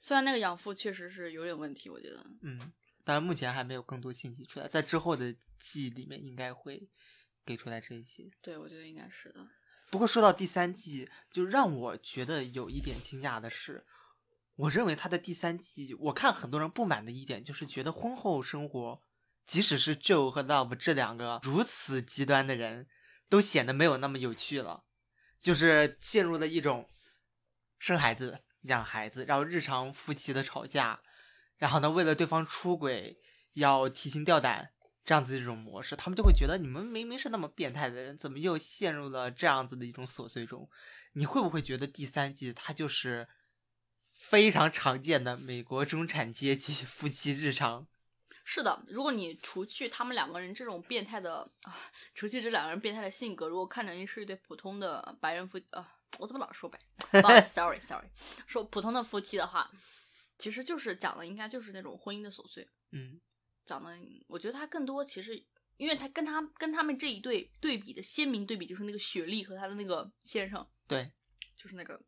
[0.00, 2.72] 虽然那个养父确实是有点问题，我觉得，嗯，
[3.06, 6.90] 当然目前还没有更多信息出来，在之后的季里面应该会
[7.44, 8.28] 给出来这一些。
[8.42, 9.48] 对，我觉得应该是的。
[9.92, 13.86] 不过说到第三季，就让我觉得有一点惊讶的是，
[14.56, 19.00] 我认为他的第三季，我看很多人不满的一点就是觉得婚后生活，
[19.46, 22.88] 即使是 Joe 和 Love 这两个如此极端的人，
[23.28, 24.82] 都显得没有那么有趣了，
[25.38, 26.90] 就是陷入了一种
[27.78, 31.00] 生孩子、养孩子，然后日常夫妻的吵架，
[31.58, 33.18] 然后呢，为了对方出轨
[33.54, 34.70] 要提心吊胆。
[35.06, 40.68] 这样子的一种模式，他们就会觉得你们明明是那么变态的人，怎么又陷入了这样子的一种琐碎中？
[41.12, 43.28] 你会不会觉得第三季它就是
[44.12, 47.86] 非常常见的美国中产阶级 夫妻日常？
[48.42, 51.72] 是的，如果你除去他们两个人这种变态的啊，
[52.12, 55.88] 除去这两个人变态的性格，如果看成是一对普通的白人夫啊，
[56.18, 56.80] 我怎么老说白、
[57.12, 57.40] 哦？
[57.54, 58.08] Sorry Sorry，
[58.48, 59.70] 说普通的夫妻的话，
[60.38, 62.68] 其实就是讲的应该就是那种婚姻的琐碎。
[62.92, 63.20] 嗯。
[63.64, 63.90] 讲的，
[64.28, 65.44] 我觉得他更多其实，
[65.76, 71.10] 因为他跟他跟他们这一对对比的鲜明对比，就是那个雪莉和他的那个先生，对，
[71.56, 72.00] 就是那个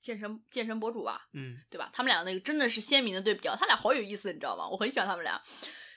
[0.00, 1.90] 健身健身博主吧，嗯，对吧？
[1.92, 4.66] 他们俩那个真的是鲜明的对比啊，他俩好有意思，你知道吗？
[4.66, 5.38] 我很喜欢他们俩，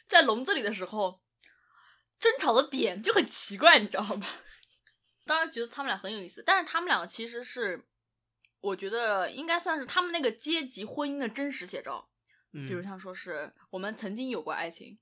[0.05, 1.21] 在笼子里的时候
[2.19, 4.27] 争吵的点就很奇怪，你知道吗？
[5.25, 7.87] 当然觉得他们俩很有意思，但是他们两个其实是，
[8.65, 12.09] 我觉得应该算是他们那个阶级婚姻的真实写照。
[12.51, 14.97] 比如像说是我们曾经有过爱情，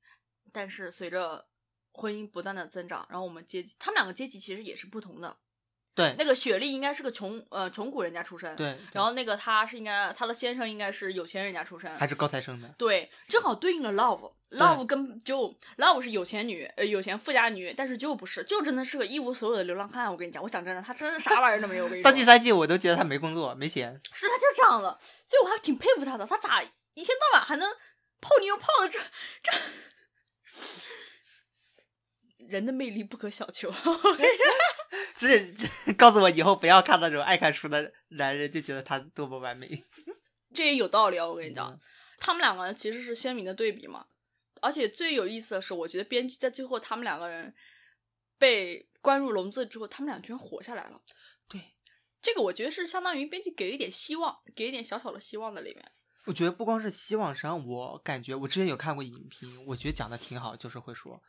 [0.52, 1.48] 但是随着
[1.92, 5.38] 婚姻不断的增长，然后我们阶级，他们两个阶级其实也是不同的。
[5.96, 8.76] 对，那个雪莉应该是个穷呃穷苦人家出身，对。
[8.94, 12.68] 然后那个他是应该他的先生应该是有钱人家出身，还是高材生的。
[12.78, 20.12] 对，正好对应了 Love，Love 跟就 Love 是有钱女呃有钱富家女，但是就不是，就真的是个一无所有的流浪汉。
[20.12, 21.84] 我跟你讲，我讲真的，他真的啥玩意儿都没有。
[21.84, 24.00] 我跟你到 第三季我都觉得他没工作没钱。
[24.14, 26.64] 是他就这样的，所以我还挺佩服他的，他咋？
[26.96, 27.68] 一天到晚还能
[28.22, 29.00] 泡妞泡的这
[29.42, 29.52] 这，
[32.54, 33.72] 人的魅力不可小觑。
[35.18, 39.84] 这告诉我以后不要看那种爱看书的男人，就觉得他多么完美。
[40.54, 41.26] 这也有道理啊！
[41.26, 41.78] 我跟你讲，
[42.20, 44.06] 他们两个人其实是鲜明的对比嘛。
[44.62, 47.54] 而且最有意思的是，我觉得编剧在最后他们两个人
[48.38, 51.02] 被关入笼子之后，他们俩居然活下来了。
[51.48, 51.60] 对，
[52.22, 55.92] 这个我觉得是相当于编剧给了一点希望，给一点小小的希望在里面。
[56.26, 61.22] 我觉得不光是希望实际上，我感觉我之前有看过影评，我觉得讲的挺好，就是会说，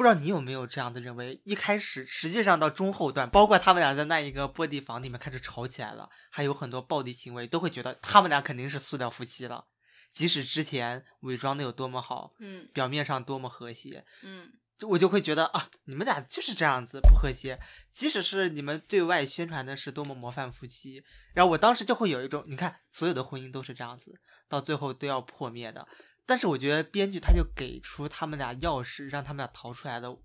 [0.00, 1.42] 不知道你有没有这样的认为？
[1.44, 9.66] 一开始实际上到中后段，包括他们俩在那一个玻璃房里面开始吵起来了，还有很多暴力行为，都会觉得他们俩肯定是塑料夫妻了。
[10.10, 14.50] 即使之前伪装的有多么好，嗯，表面上多么和谐，嗯。
[14.88, 17.60] 我就会觉得啊，你们俩就是这样子不和谐。
[17.92, 25.86] 即使是你们对外宣传的是多么模范夫妻，然后我当时就会有一种，你看所有的婚姻都是这样子，到最后都要破灭的。
[26.30, 30.16] 但是我觉得编剧他就给出他们俩钥匙，让他们俩逃出来的。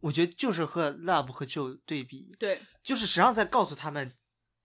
[0.00, 4.14] 我觉得就是和 Love 和 Joe 对比，对，就是实际上在告诉他们，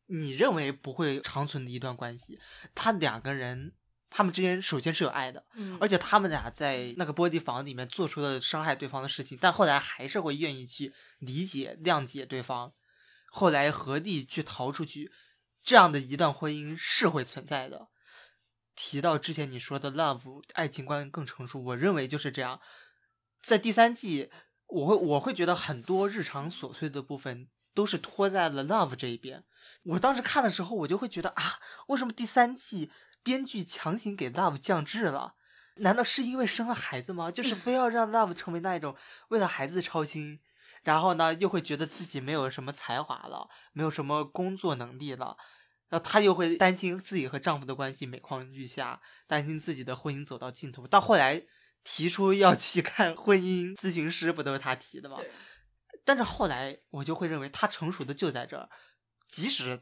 [0.07, 2.39] 你认为不会长存的一段关系，
[2.73, 3.73] 他两个人。
[4.13, 12.73] 他们之间首先是有爱的，嗯，而且他们俩在那个玻璃房里面做出了伤害对方的事情，但后来还是会愿意去理解、谅解对方，
[13.29, 15.09] 后来合力去逃出去，
[15.63, 17.87] 这样的一段婚姻是会存在的。
[18.75, 22.59] 提到之前你说的 love 爱情观更成熟，我认为就是这样。
[23.39, 24.29] 在第三季，
[24.67, 29.43] 我会我会觉得很多日常琐碎的部分都是拖在了 love 这一边。
[29.83, 32.91] 我当时看的时候，我就会觉得啊，为什么第三季？
[33.23, 35.35] 编剧强行给 Love 降智了，
[35.75, 37.29] 难道是因为生了孩子吗？
[37.29, 38.95] 就是非要让 Love 成为那一种
[39.27, 40.39] 为了孩子操心，
[40.81, 45.37] 然后呢又会觉得自己没有什么才华了，没有什么工作能力了，
[45.91, 50.87] 然后她又会担心自己和丈夫的关系每况愈下，担心自己的婚姻走到尽头。
[50.87, 51.43] 到后来
[51.83, 55.19] 提出要去看婚姻咨询师，不都是她提的吗？
[56.03, 58.67] 但是后来我就会认为她成熟的就在这儿，
[59.27, 59.79] 即使。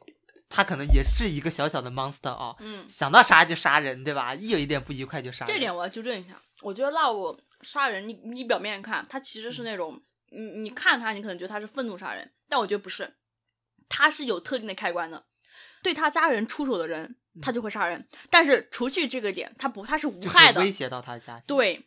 [0.52, 4.34] 她可能也是一个小小的 monster 啊，嗯，想到杀就杀人，对吧？
[4.34, 5.46] 一有一点不愉快就杀。
[5.46, 13.16] 这点我要纠正一下，我觉得 love 杀人，你你表面看他其实是那种，你你看他，你可能觉得他是愤怒杀人，但我觉得不是，
[13.88, 15.24] 他是有特定的开关的，
[15.84, 18.08] 对他家人出手的人，他就会杀人。
[18.30, 21.44] 但是除去这个点，他不，他是无害的，威胁到他家庭。
[21.48, 21.86] 对。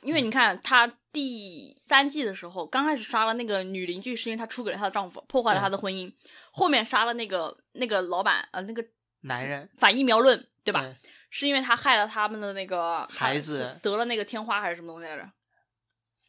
[0.00, 6.10] 因为你看，他第三季的时候，刚开始杀了那个女邻居，是因为她出轨了她的丈夫，破坏了她的婚姻。
[6.52, 8.82] 后面杀了那个那个老板，呃，那个
[9.20, 10.80] 男人反疫苗论，对吧？
[10.80, 10.96] 对
[11.28, 15.28] 是因为他害了他们的那个孩子，得了那个天花还是什么东西来着？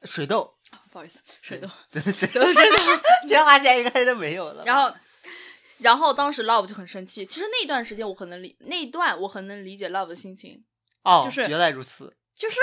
[0.03, 0.53] 水痘，
[0.91, 1.69] 不好意思，水痘，
[2.11, 2.77] 水痘，水痘，
[3.25, 4.65] 天花现在应该都没有了。
[4.65, 4.93] 然后，
[5.79, 7.25] 然后当时 Love 就很生气。
[7.25, 10.63] 其实那段时间我很能理，那一段我很能理解 Love 的心情。
[11.03, 12.57] 哦，就是原来如此，就是。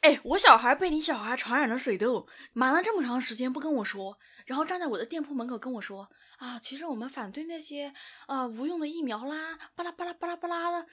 [0.00, 6.08] 哎，我小孩被你小孩传染了水痘，瞒了这么长时间不跟我说，然后站在我的店铺门口跟我说
[6.38, 7.92] 啊，其实我们反对那些
[8.26, 10.86] 啊、无用的疫苗啦，巴拉巴拉巴拉巴拉的。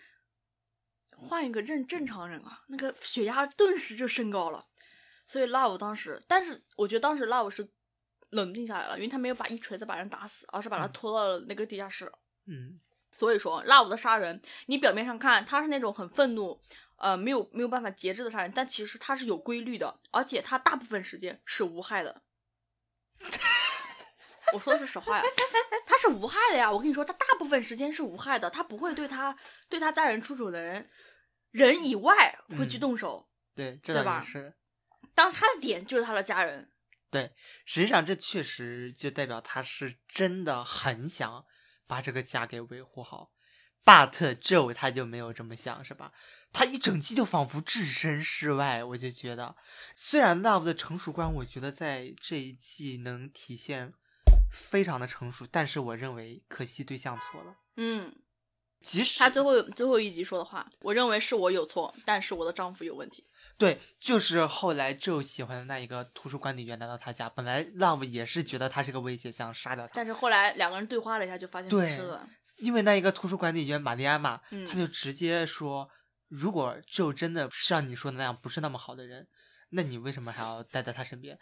[1.15, 4.65] 换一个正正常人啊，那个血压顿时就升高了。
[5.25, 7.65] 所以 Love 当时，但是我觉得当时 Love 是
[8.29, 12.11] 冷静下来了，因为他没有把一锤子把人打死，而是把他嗯拖到了那个地下室。
[12.45, 12.79] 嗯
[13.11, 16.61] 所以说，Love 的杀人，你表面上看他是那种很愤怒，
[16.97, 22.21] 呃，没有没有办法节制的杀人，但其实他是有规律的，而且他大部分时间是无害的。
[24.53, 25.23] 我说的是实话呀，
[25.85, 26.71] 他是无害的呀。
[26.71, 29.35] 我跟你说，他大部分时间是无害的，他不会对他
[29.69, 30.89] 对他家人出手的人
[31.51, 33.27] 人以外会去嗯动手。
[33.55, 34.53] 对，这对吧倒是。
[35.15, 36.71] 当他的点就是他的家人，
[37.09, 37.33] 对，
[37.65, 41.45] 实际上这确实就代表他是真的很想
[41.87, 43.31] 把这个家给维护好。
[43.85, 46.11] But Joe 他就没有这么想，是吧？
[46.51, 49.55] 他一整季就仿佛置身事外，我就觉得，
[49.95, 53.93] 虽然 Love 的成熟观，我觉得在这一季能体现
[54.51, 57.55] 非常的成熟，但是我认为可惜对象错了。
[57.77, 58.13] 嗯，
[58.81, 63.25] 即使他最后最后一集说的话，我认为是我有错，但是我的丈夫有问题。
[63.57, 72.27] 对，就是后来 Joe 喜欢的那一个图书管理员来到他家，本来 Love 也是觉得他是个威胁，想杀掉他，但是后来两个人对话了一下，就发现不是了。
[72.57, 75.89] 因为那一个图书管理员玛丽安嘛，嗯他就直接说，
[76.27, 79.27] 如果 Joe 真的像你说的那样不是那么好的人，
[79.71, 81.39] 那你为什么还要待在他身边？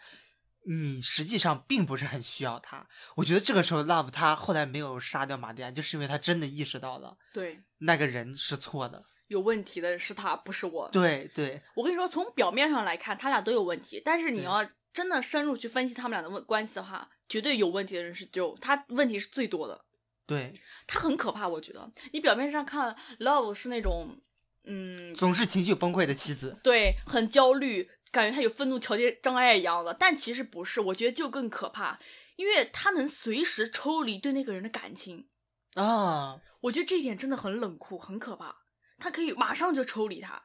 [0.68, 2.86] 你实际上并不是很需要他。
[3.14, 9.04] 我觉得这个时候 Love 他后来没有杀掉玛丽安，就是因为他真的意识到了对，那个人是错的。
[9.28, 10.88] 有问题的是他，不是我。
[10.92, 19.84] 对对我跟你说，从表面上来看，他俩都有问题，但是你要真的深入去分析他们俩的问关系的话，绝对有问题的人是 Joe，他问题是最多的，
[20.26, 20.54] 对，
[20.86, 21.48] 他很可怕。
[21.48, 24.18] 我觉得你表面上看 Love 是那种，
[24.64, 26.56] 嗯，总是情绪崩溃的妻子。
[26.62, 31.98] 对，很焦虑，感觉他有愤怒调节障碍一样的，但其实不是，我觉得就更可怕，
[32.36, 35.28] 因为他能随时抽离对那个人的感情，
[35.74, 38.56] 啊，我觉得这一点真的很冷酷，很可怕。
[38.98, 40.42] 他可以马上就抽离他，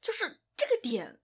[0.00, 1.20] 就是这个点，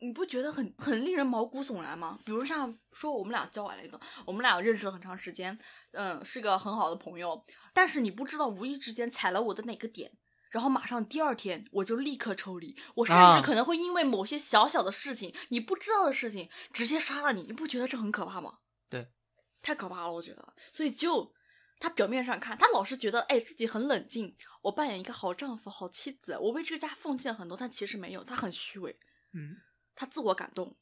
[0.00, 2.18] 你不觉得很很令人毛骨悚然吗？
[2.24, 5.58] 比如像说我们俩交往了一个，我们俩认识了很长时间，
[5.92, 10.12] 嗯，是个很好的朋友，但是你不知道无意之间踩了我的哪个点。
[10.50, 18.58] 然后马上第二天我就立刻抽离，我甚啊至可能会因为某些小小的事情，你不知道的事情，直接杀了你，你不觉得这很可怕吗？
[18.88, 19.08] 对，
[19.60, 20.54] 太可怕了，我觉得。
[20.72, 21.33] 所以就
[21.84, 28.98] 他表面上看，他老是觉得哎自己很冷静，我扮演一个好丈夫、好妻子，我为这个家奉献很多，但其实没有，他很虚伪，
[29.32, 29.60] 嗯，
[29.94, 30.74] 他自我感动。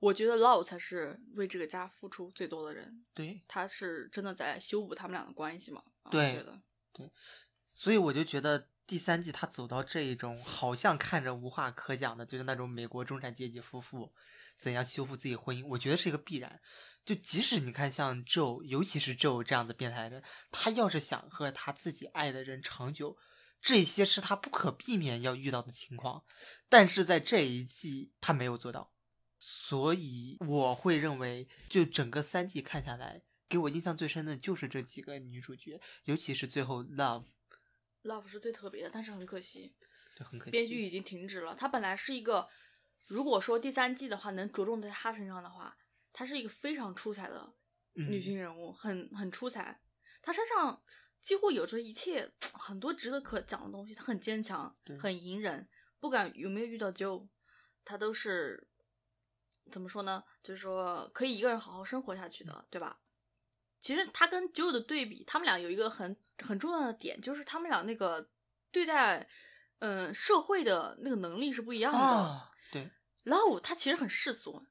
[0.00, 5.84] 我觉得 Love 才是为这个家付出最多的人，对，他是真的在修补他们俩的关系嘛？
[6.02, 6.60] 啊对我觉得
[7.72, 14.12] 所以我就觉得第三季他走到这一种好像看着无话可讲的，就是那种美国中产阶级夫妇
[14.56, 16.60] 怎样修复自己婚姻，我觉得是一个必然。
[17.04, 23.18] 就即使你看像 Joe，尤其是 Joe 这样的变态的人，他要是想和他自己爱的人长久，
[23.60, 26.24] 这些是他不可避免要遇到的情况。
[26.68, 28.92] 但是在这一季他没有做到，
[29.38, 37.26] 所以我会认为，就整个三季看下来，给我印象最深的就是这几个女主角，尤其是最后 Love。
[38.02, 39.74] Love 是最特别的，但是很可惜，
[40.16, 40.50] 对很可惜。
[40.50, 41.54] 编剧已经停止了。
[41.54, 42.48] 他本来是一个，
[43.06, 45.76] 如果说第三季的话能着重在他身上的话，
[46.14, 47.52] 她是一个非常出彩的
[47.92, 49.82] 女嗯性人物，很很出彩。
[50.22, 50.82] 她身上
[51.20, 53.92] 几乎有着一切 很多值得可讲的东西。
[53.92, 57.28] 她很坚强，很隐忍，不管有没有遇到 Joe，
[57.84, 58.66] 她都是
[59.70, 60.24] 怎么说呢？
[60.42, 63.00] 就是说可以一个人好好生活下去的，对吧？
[63.80, 68.30] 其实她跟 Joe 的对比，他们俩有一个很很重要的点，就是他们俩那个
[68.70, 69.28] 对待
[69.80, 71.98] 嗯、社会的那个能力是不一样的。
[71.98, 72.90] 啊，对
[73.24, 74.64] ，Love 他其实很世俗，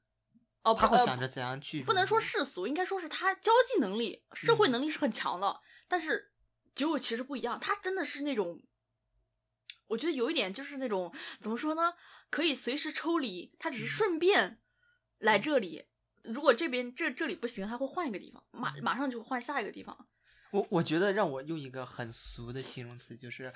[0.64, 5.60] 哦，他会想着怎样去不能说世俗，应该说是他交际能力、社会嗯能力是很强的。
[5.86, 6.32] 但是
[6.74, 8.62] 九九其实不一样，他真的是那种，
[9.88, 11.94] 我觉得有一点就是那种怎么说呢，
[12.30, 14.60] 可以随时抽离，他只是顺便
[15.18, 15.84] 来这里。
[16.22, 20.08] 如果这边这这里不行，他会换一个地方，马马上就换下一个地方。
[20.50, 23.52] 我我觉得让我用一个很俗的形容词，就是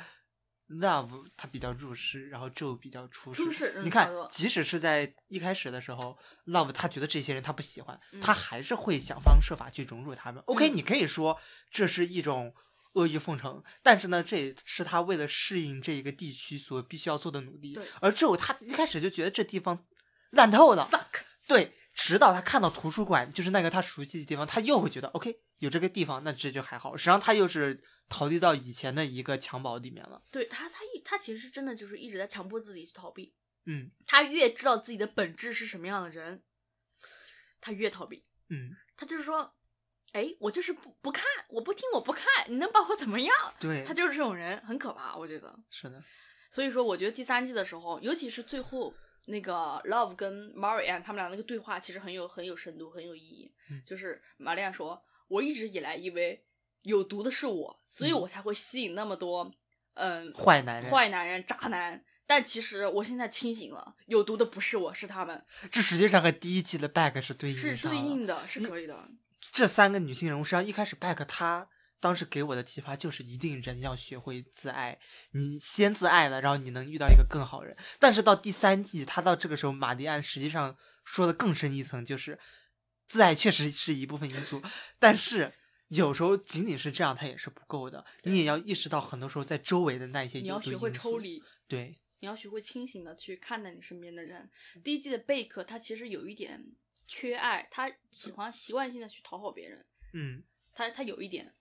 [0.68, 3.44] love 它比较入世，然后 Joe 比较出世。
[3.44, 10.42] 出世嗯你看即使是在一开始的时候，love 他觉得这些人他不喜欢，嗯他还是会想方设法去融入他们。
[10.46, 11.40] OK，嗯你可以说
[11.70, 12.54] 这是一种。
[12.94, 17.86] 阿谀奉承，但是呢，这也是他为了适应这一个地区所必须要做的努力对。
[18.00, 19.78] 而 Joe 他一开始就觉得这地方
[20.30, 26.96] 烂透了，fuck，对，直到他看到图书馆，就是那个他熟悉的地方，他又会觉得 OK，有这个地方，那这就还好。
[26.96, 30.22] 实际上他又是逃离到以前的一个襁褓里面了。
[30.30, 33.34] 对他他一他其实真的就是一直在强迫自己去逃避。
[33.66, 36.42] 嗯他越知道自己的本质是什么样的人，
[37.60, 38.24] 他越逃避。
[38.48, 39.54] 嗯，他就是说，
[40.12, 43.34] 哎，我就是不不看，我不听，我不看，你能把我怎么样？
[43.60, 45.54] 对，他就是这种人，很可怕，我觉得。
[45.70, 46.02] 是的，
[46.50, 48.94] 所以说，我觉得第三季的时候，尤其是最后
[49.26, 53.52] 那个 Love 跟 Marianne 他们俩那个对话，其实很有很有深度，很有意义。
[53.70, 56.44] 嗯就是玛丽亚说：“我一直以来以为
[56.82, 59.54] 有毒的是我，所以嗯我才会吸引那么多
[59.94, 62.04] 嗯坏男人，坏男人、渣男。
[62.26, 69.08] 但其实我现在清醒了，有毒的不是我，是他们，这实际上和第一季的 Back 是对应是对应的，是可以的。
[69.50, 71.70] 这三个女性人物，实际上一开始 Back 她
[72.00, 74.98] 当时给我的启发就是，一定人要学会自爱。
[75.32, 77.74] 你先自爱了，然后你能遇到一个更好人。
[77.98, 82.38] 但是到第三季，她到这个时候，玛丽安实际上说的更深一层，就是
[83.08, 84.62] 自爱确实是一部分因素，
[84.98, 85.52] 但是
[85.88, 88.04] 有时候仅仅是这样，它也是不够的。
[88.24, 91.18] 你也要意识到，很多时候在周围的那一些你要学会抽。
[91.18, 94.50] 离，对，你要学会清醒的去看待你身边的人。
[94.84, 96.62] 第一季的贝克，他其实有一点
[97.06, 100.44] 缺爱，他喜欢习惯性的去讨好别人，嗯，
[100.74, 101.54] 他他有一点，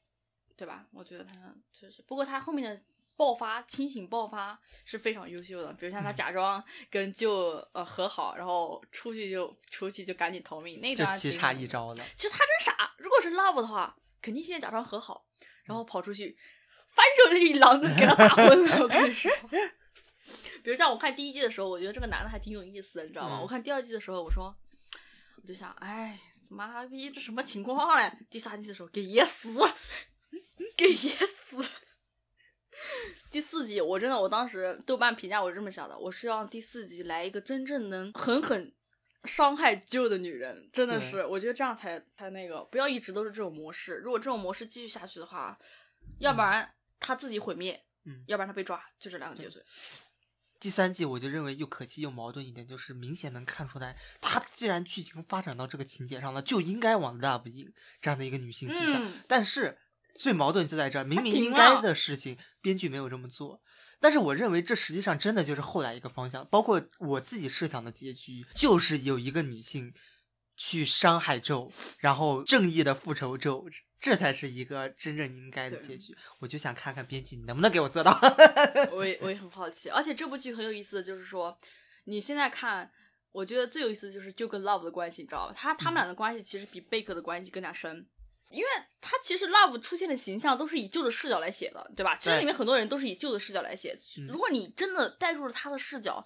[0.58, 0.88] 对吧？
[0.92, 2.84] 我觉得他就是，不过他后面的
[3.18, 5.74] 爆发，清醒爆发是非常优秀的。
[5.74, 11.68] 比如像他嗯假装跟舅呃和好，然后出去就出去就赶紧逃命，那就段其实棋差一。
[11.68, 12.04] 招的。
[12.16, 15.26] 其实他真傻，如果是 Love 的话，肯定现在假装和好，
[15.66, 16.38] 然后跑出去
[16.92, 18.84] 翻手就一狼子给他打昏了。
[18.84, 19.32] 我跟你说。
[20.64, 23.40] 比如像我看第一季的时候，我觉得这个男的还挺有意思的，你知道吗？
[23.40, 24.54] 嗯我看第二季的时候，我说，
[25.42, 28.12] 我就想，哎，妈逼，这什么情况嘞？
[28.30, 29.50] 第三季的时候给噎死，
[30.76, 31.66] 给噎死。
[33.38, 38.74] 第四季，我真的，我当时豆瓣评价我是这么想的，我是让第四季来一个真正能狠狠
[39.26, 43.98] 伤害旧的女人，真的是，我觉得这样才才那个，不要一直都是这种模式。
[43.98, 45.56] 如果这种模式继续下去的话，
[46.18, 46.68] 要不然
[47.00, 49.60] 他自己毁灭，嗯要不然他被抓，就这两个结局。
[50.60, 57.72] 第三季我就认为又可惜又矛盾一点，就是明显能看出来，她既然剧情发展到这个情节上了，就应该往 Love
[58.02, 59.06] 这样的一个女性形象。
[59.06, 59.78] 嗯但是
[60.18, 63.62] 最矛盾就在这儿，明明应该的事情，编剧没有这么做。
[64.00, 69.94] 但是我认为这实际上真的就是后来一个方向，包括我自己设想的结局，就是有一个女性
[70.56, 73.66] 去伤害纣，然后正义的复仇纣，
[74.00, 76.16] 这才是一个真正应该的结局。
[76.40, 78.16] 我就想看看编剧你能不能给我做到。
[78.92, 81.58] 我也我也很好奇，而且这部剧很有意思的就是说，
[82.06, 82.92] 你现在看，
[83.32, 85.54] 我觉得最有意思的就是就跟 Love 的关系，你知道吧？
[85.58, 88.08] 他他们俩的关系其实比贝克的关系更加深，
[88.50, 88.68] 因为
[89.02, 92.16] 他其实 Love 出现的形象都是以旧的视角来写的，对吧？
[92.16, 96.26] 其实里面很多人都是以旧的视角来写，嗯如果你真的带入了他的视角。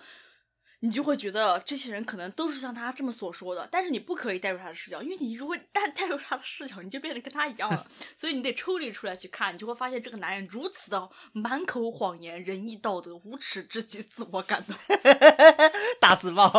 [0.84, 7.86] 你就会觉得这些人可能都是像他这么所说的，但是你不可以带入他的视角，因为你如果带 带入他的视角，你就变得跟他一样了。
[8.17, 14.76] 所以你得抽离出来去看，你就会发现这个男人如此的满口谎言、仁义道德、无耻至极、自我感动，
[16.01, 16.51] 大字报。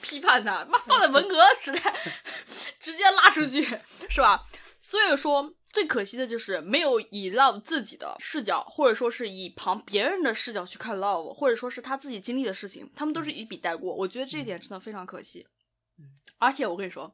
[0.00, 1.94] 批判他，妈放在文革时代，
[2.86, 3.64] 直接拉出去，
[4.08, 4.44] 是吧？
[4.78, 13.92] 所以说，最可惜的就是没有以 Love 自己的视角，或者说是以旁别人的视角去看 Love，或者说是他自己经历的事情，他们都是一笔带过。
[13.92, 15.44] 我觉得这一点真的非常可惜。
[16.38, 17.12] 而且我跟你说，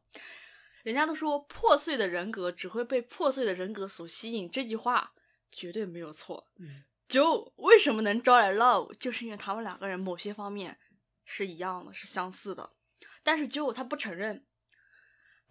[0.82, 5.12] 人家都说破碎的人格只会被破碎的人格所吸引，这句话
[5.50, 6.46] 绝对没有错。
[6.58, 10.78] 嗯就为什么能招来 Love，就是因为他们两个人某些方面
[11.24, 12.70] 是一样的，是相似的。
[13.22, 14.46] 但是 Joe 他不承认，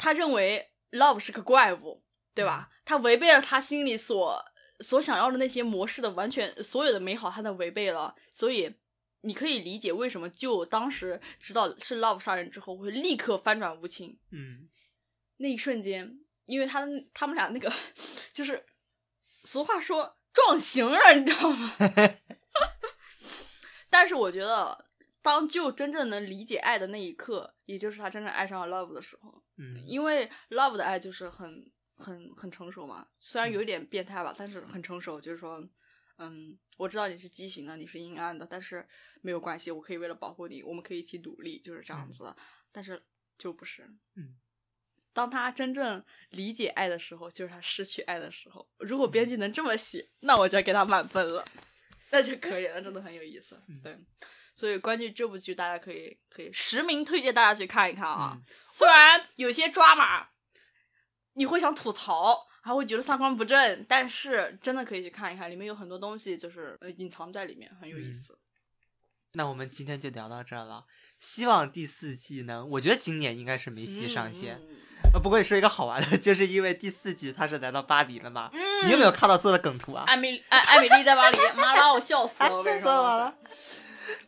[0.02, 2.70] 他认为 Love 是个怪物，对吧？
[2.84, 4.44] 他违背了他心里所
[4.80, 8.16] 所想要的那些模式的完全所有的美好，他都违背了。
[8.32, 8.76] 所以
[9.22, 14.18] 你可以理解为什么 Joe 当时知道是 Love 杀人之后会立刻翻转无情。
[14.32, 14.68] 嗯
[15.38, 16.82] 那一瞬间，因为他
[17.14, 17.72] 他们俩那个
[18.34, 18.66] 就是
[19.44, 21.76] 俗话说撞型了，你知道吗？
[23.90, 24.86] 但是我觉得，
[25.22, 35.68] 当就真正能理解爱的那一刻，也就是他真正爱上了 Love 的时候，嗯因为 Love 的爱就是很很很成熟嘛，虽然有一点变态吧，但是很成熟，就是说。
[36.24, 38.88] 嗯，我知道你是畸形的，你是阴暗的，但是
[39.24, 42.36] 没有关系，我可以为了保护你，我们可以一起努力，就是这样子的。
[42.72, 43.02] 但是
[43.40, 44.38] 就不是，嗯，
[45.14, 48.70] 当他真正理解爱的时候，就是他失去爱的时候。
[48.78, 51.44] 如果编剧能这么写，那我就要给他满分了，
[52.12, 53.60] 那就可以了，真的很有意思。
[53.68, 53.98] 嗯对，
[54.54, 58.34] 所以关于这部剧，大家可以可以实名推荐大家去看一看啊。
[58.36, 58.42] 嗯
[58.72, 60.28] 虽然有些抓马，
[61.34, 68.38] 你会想吐槽，还会觉得三观不正，但是真的可以去看一看，里面有很多东西就是呃隐藏在里面，很有意嗯思。
[69.34, 70.86] 那我们今天就聊到这儿了。
[71.18, 74.60] 希望第四季呢，我觉得今年应该是梅西上线。
[74.62, 74.78] 嗯
[75.14, 78.50] 呃，不过也说一个好玩的，就是因为第四季他是来到巴黎了嘛。
[78.54, 80.04] 嗯你有没有看到做的梗图啊？
[80.08, 82.54] 艾米艾艾米丽在巴黎， 妈拉我笑死了！
[82.56, 83.38] 我跟你笑死我了。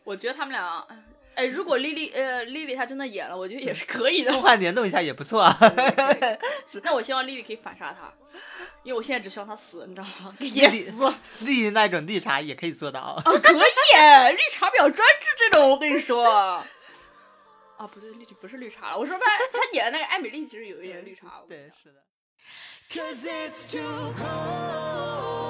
[0.04, 0.86] 我觉得他们俩，
[1.34, 4.30] 哎，如果丽丽呃丽丽她真的演了，我觉得也是可以的。
[4.30, 5.58] 梦幻联动一下也不错啊。
[6.82, 8.12] 那我希望丽丽可以反杀他，
[8.82, 10.34] 因为我现在只希望他死，你知道吗？
[10.38, 11.14] 给丽丽噎死。
[11.46, 13.00] 丽那种绿茶也可以做到。
[13.00, 16.24] 啊，可以，绿茶比较专制这种，我跟你说。
[17.76, 18.98] 啊，不对，丽丽不是绿茶了。
[18.98, 21.42] 我说她她演的那个艾米丽其实有一点绿茶。
[21.48, 22.04] 对，是的。
[22.90, 25.43] Cause it's too cold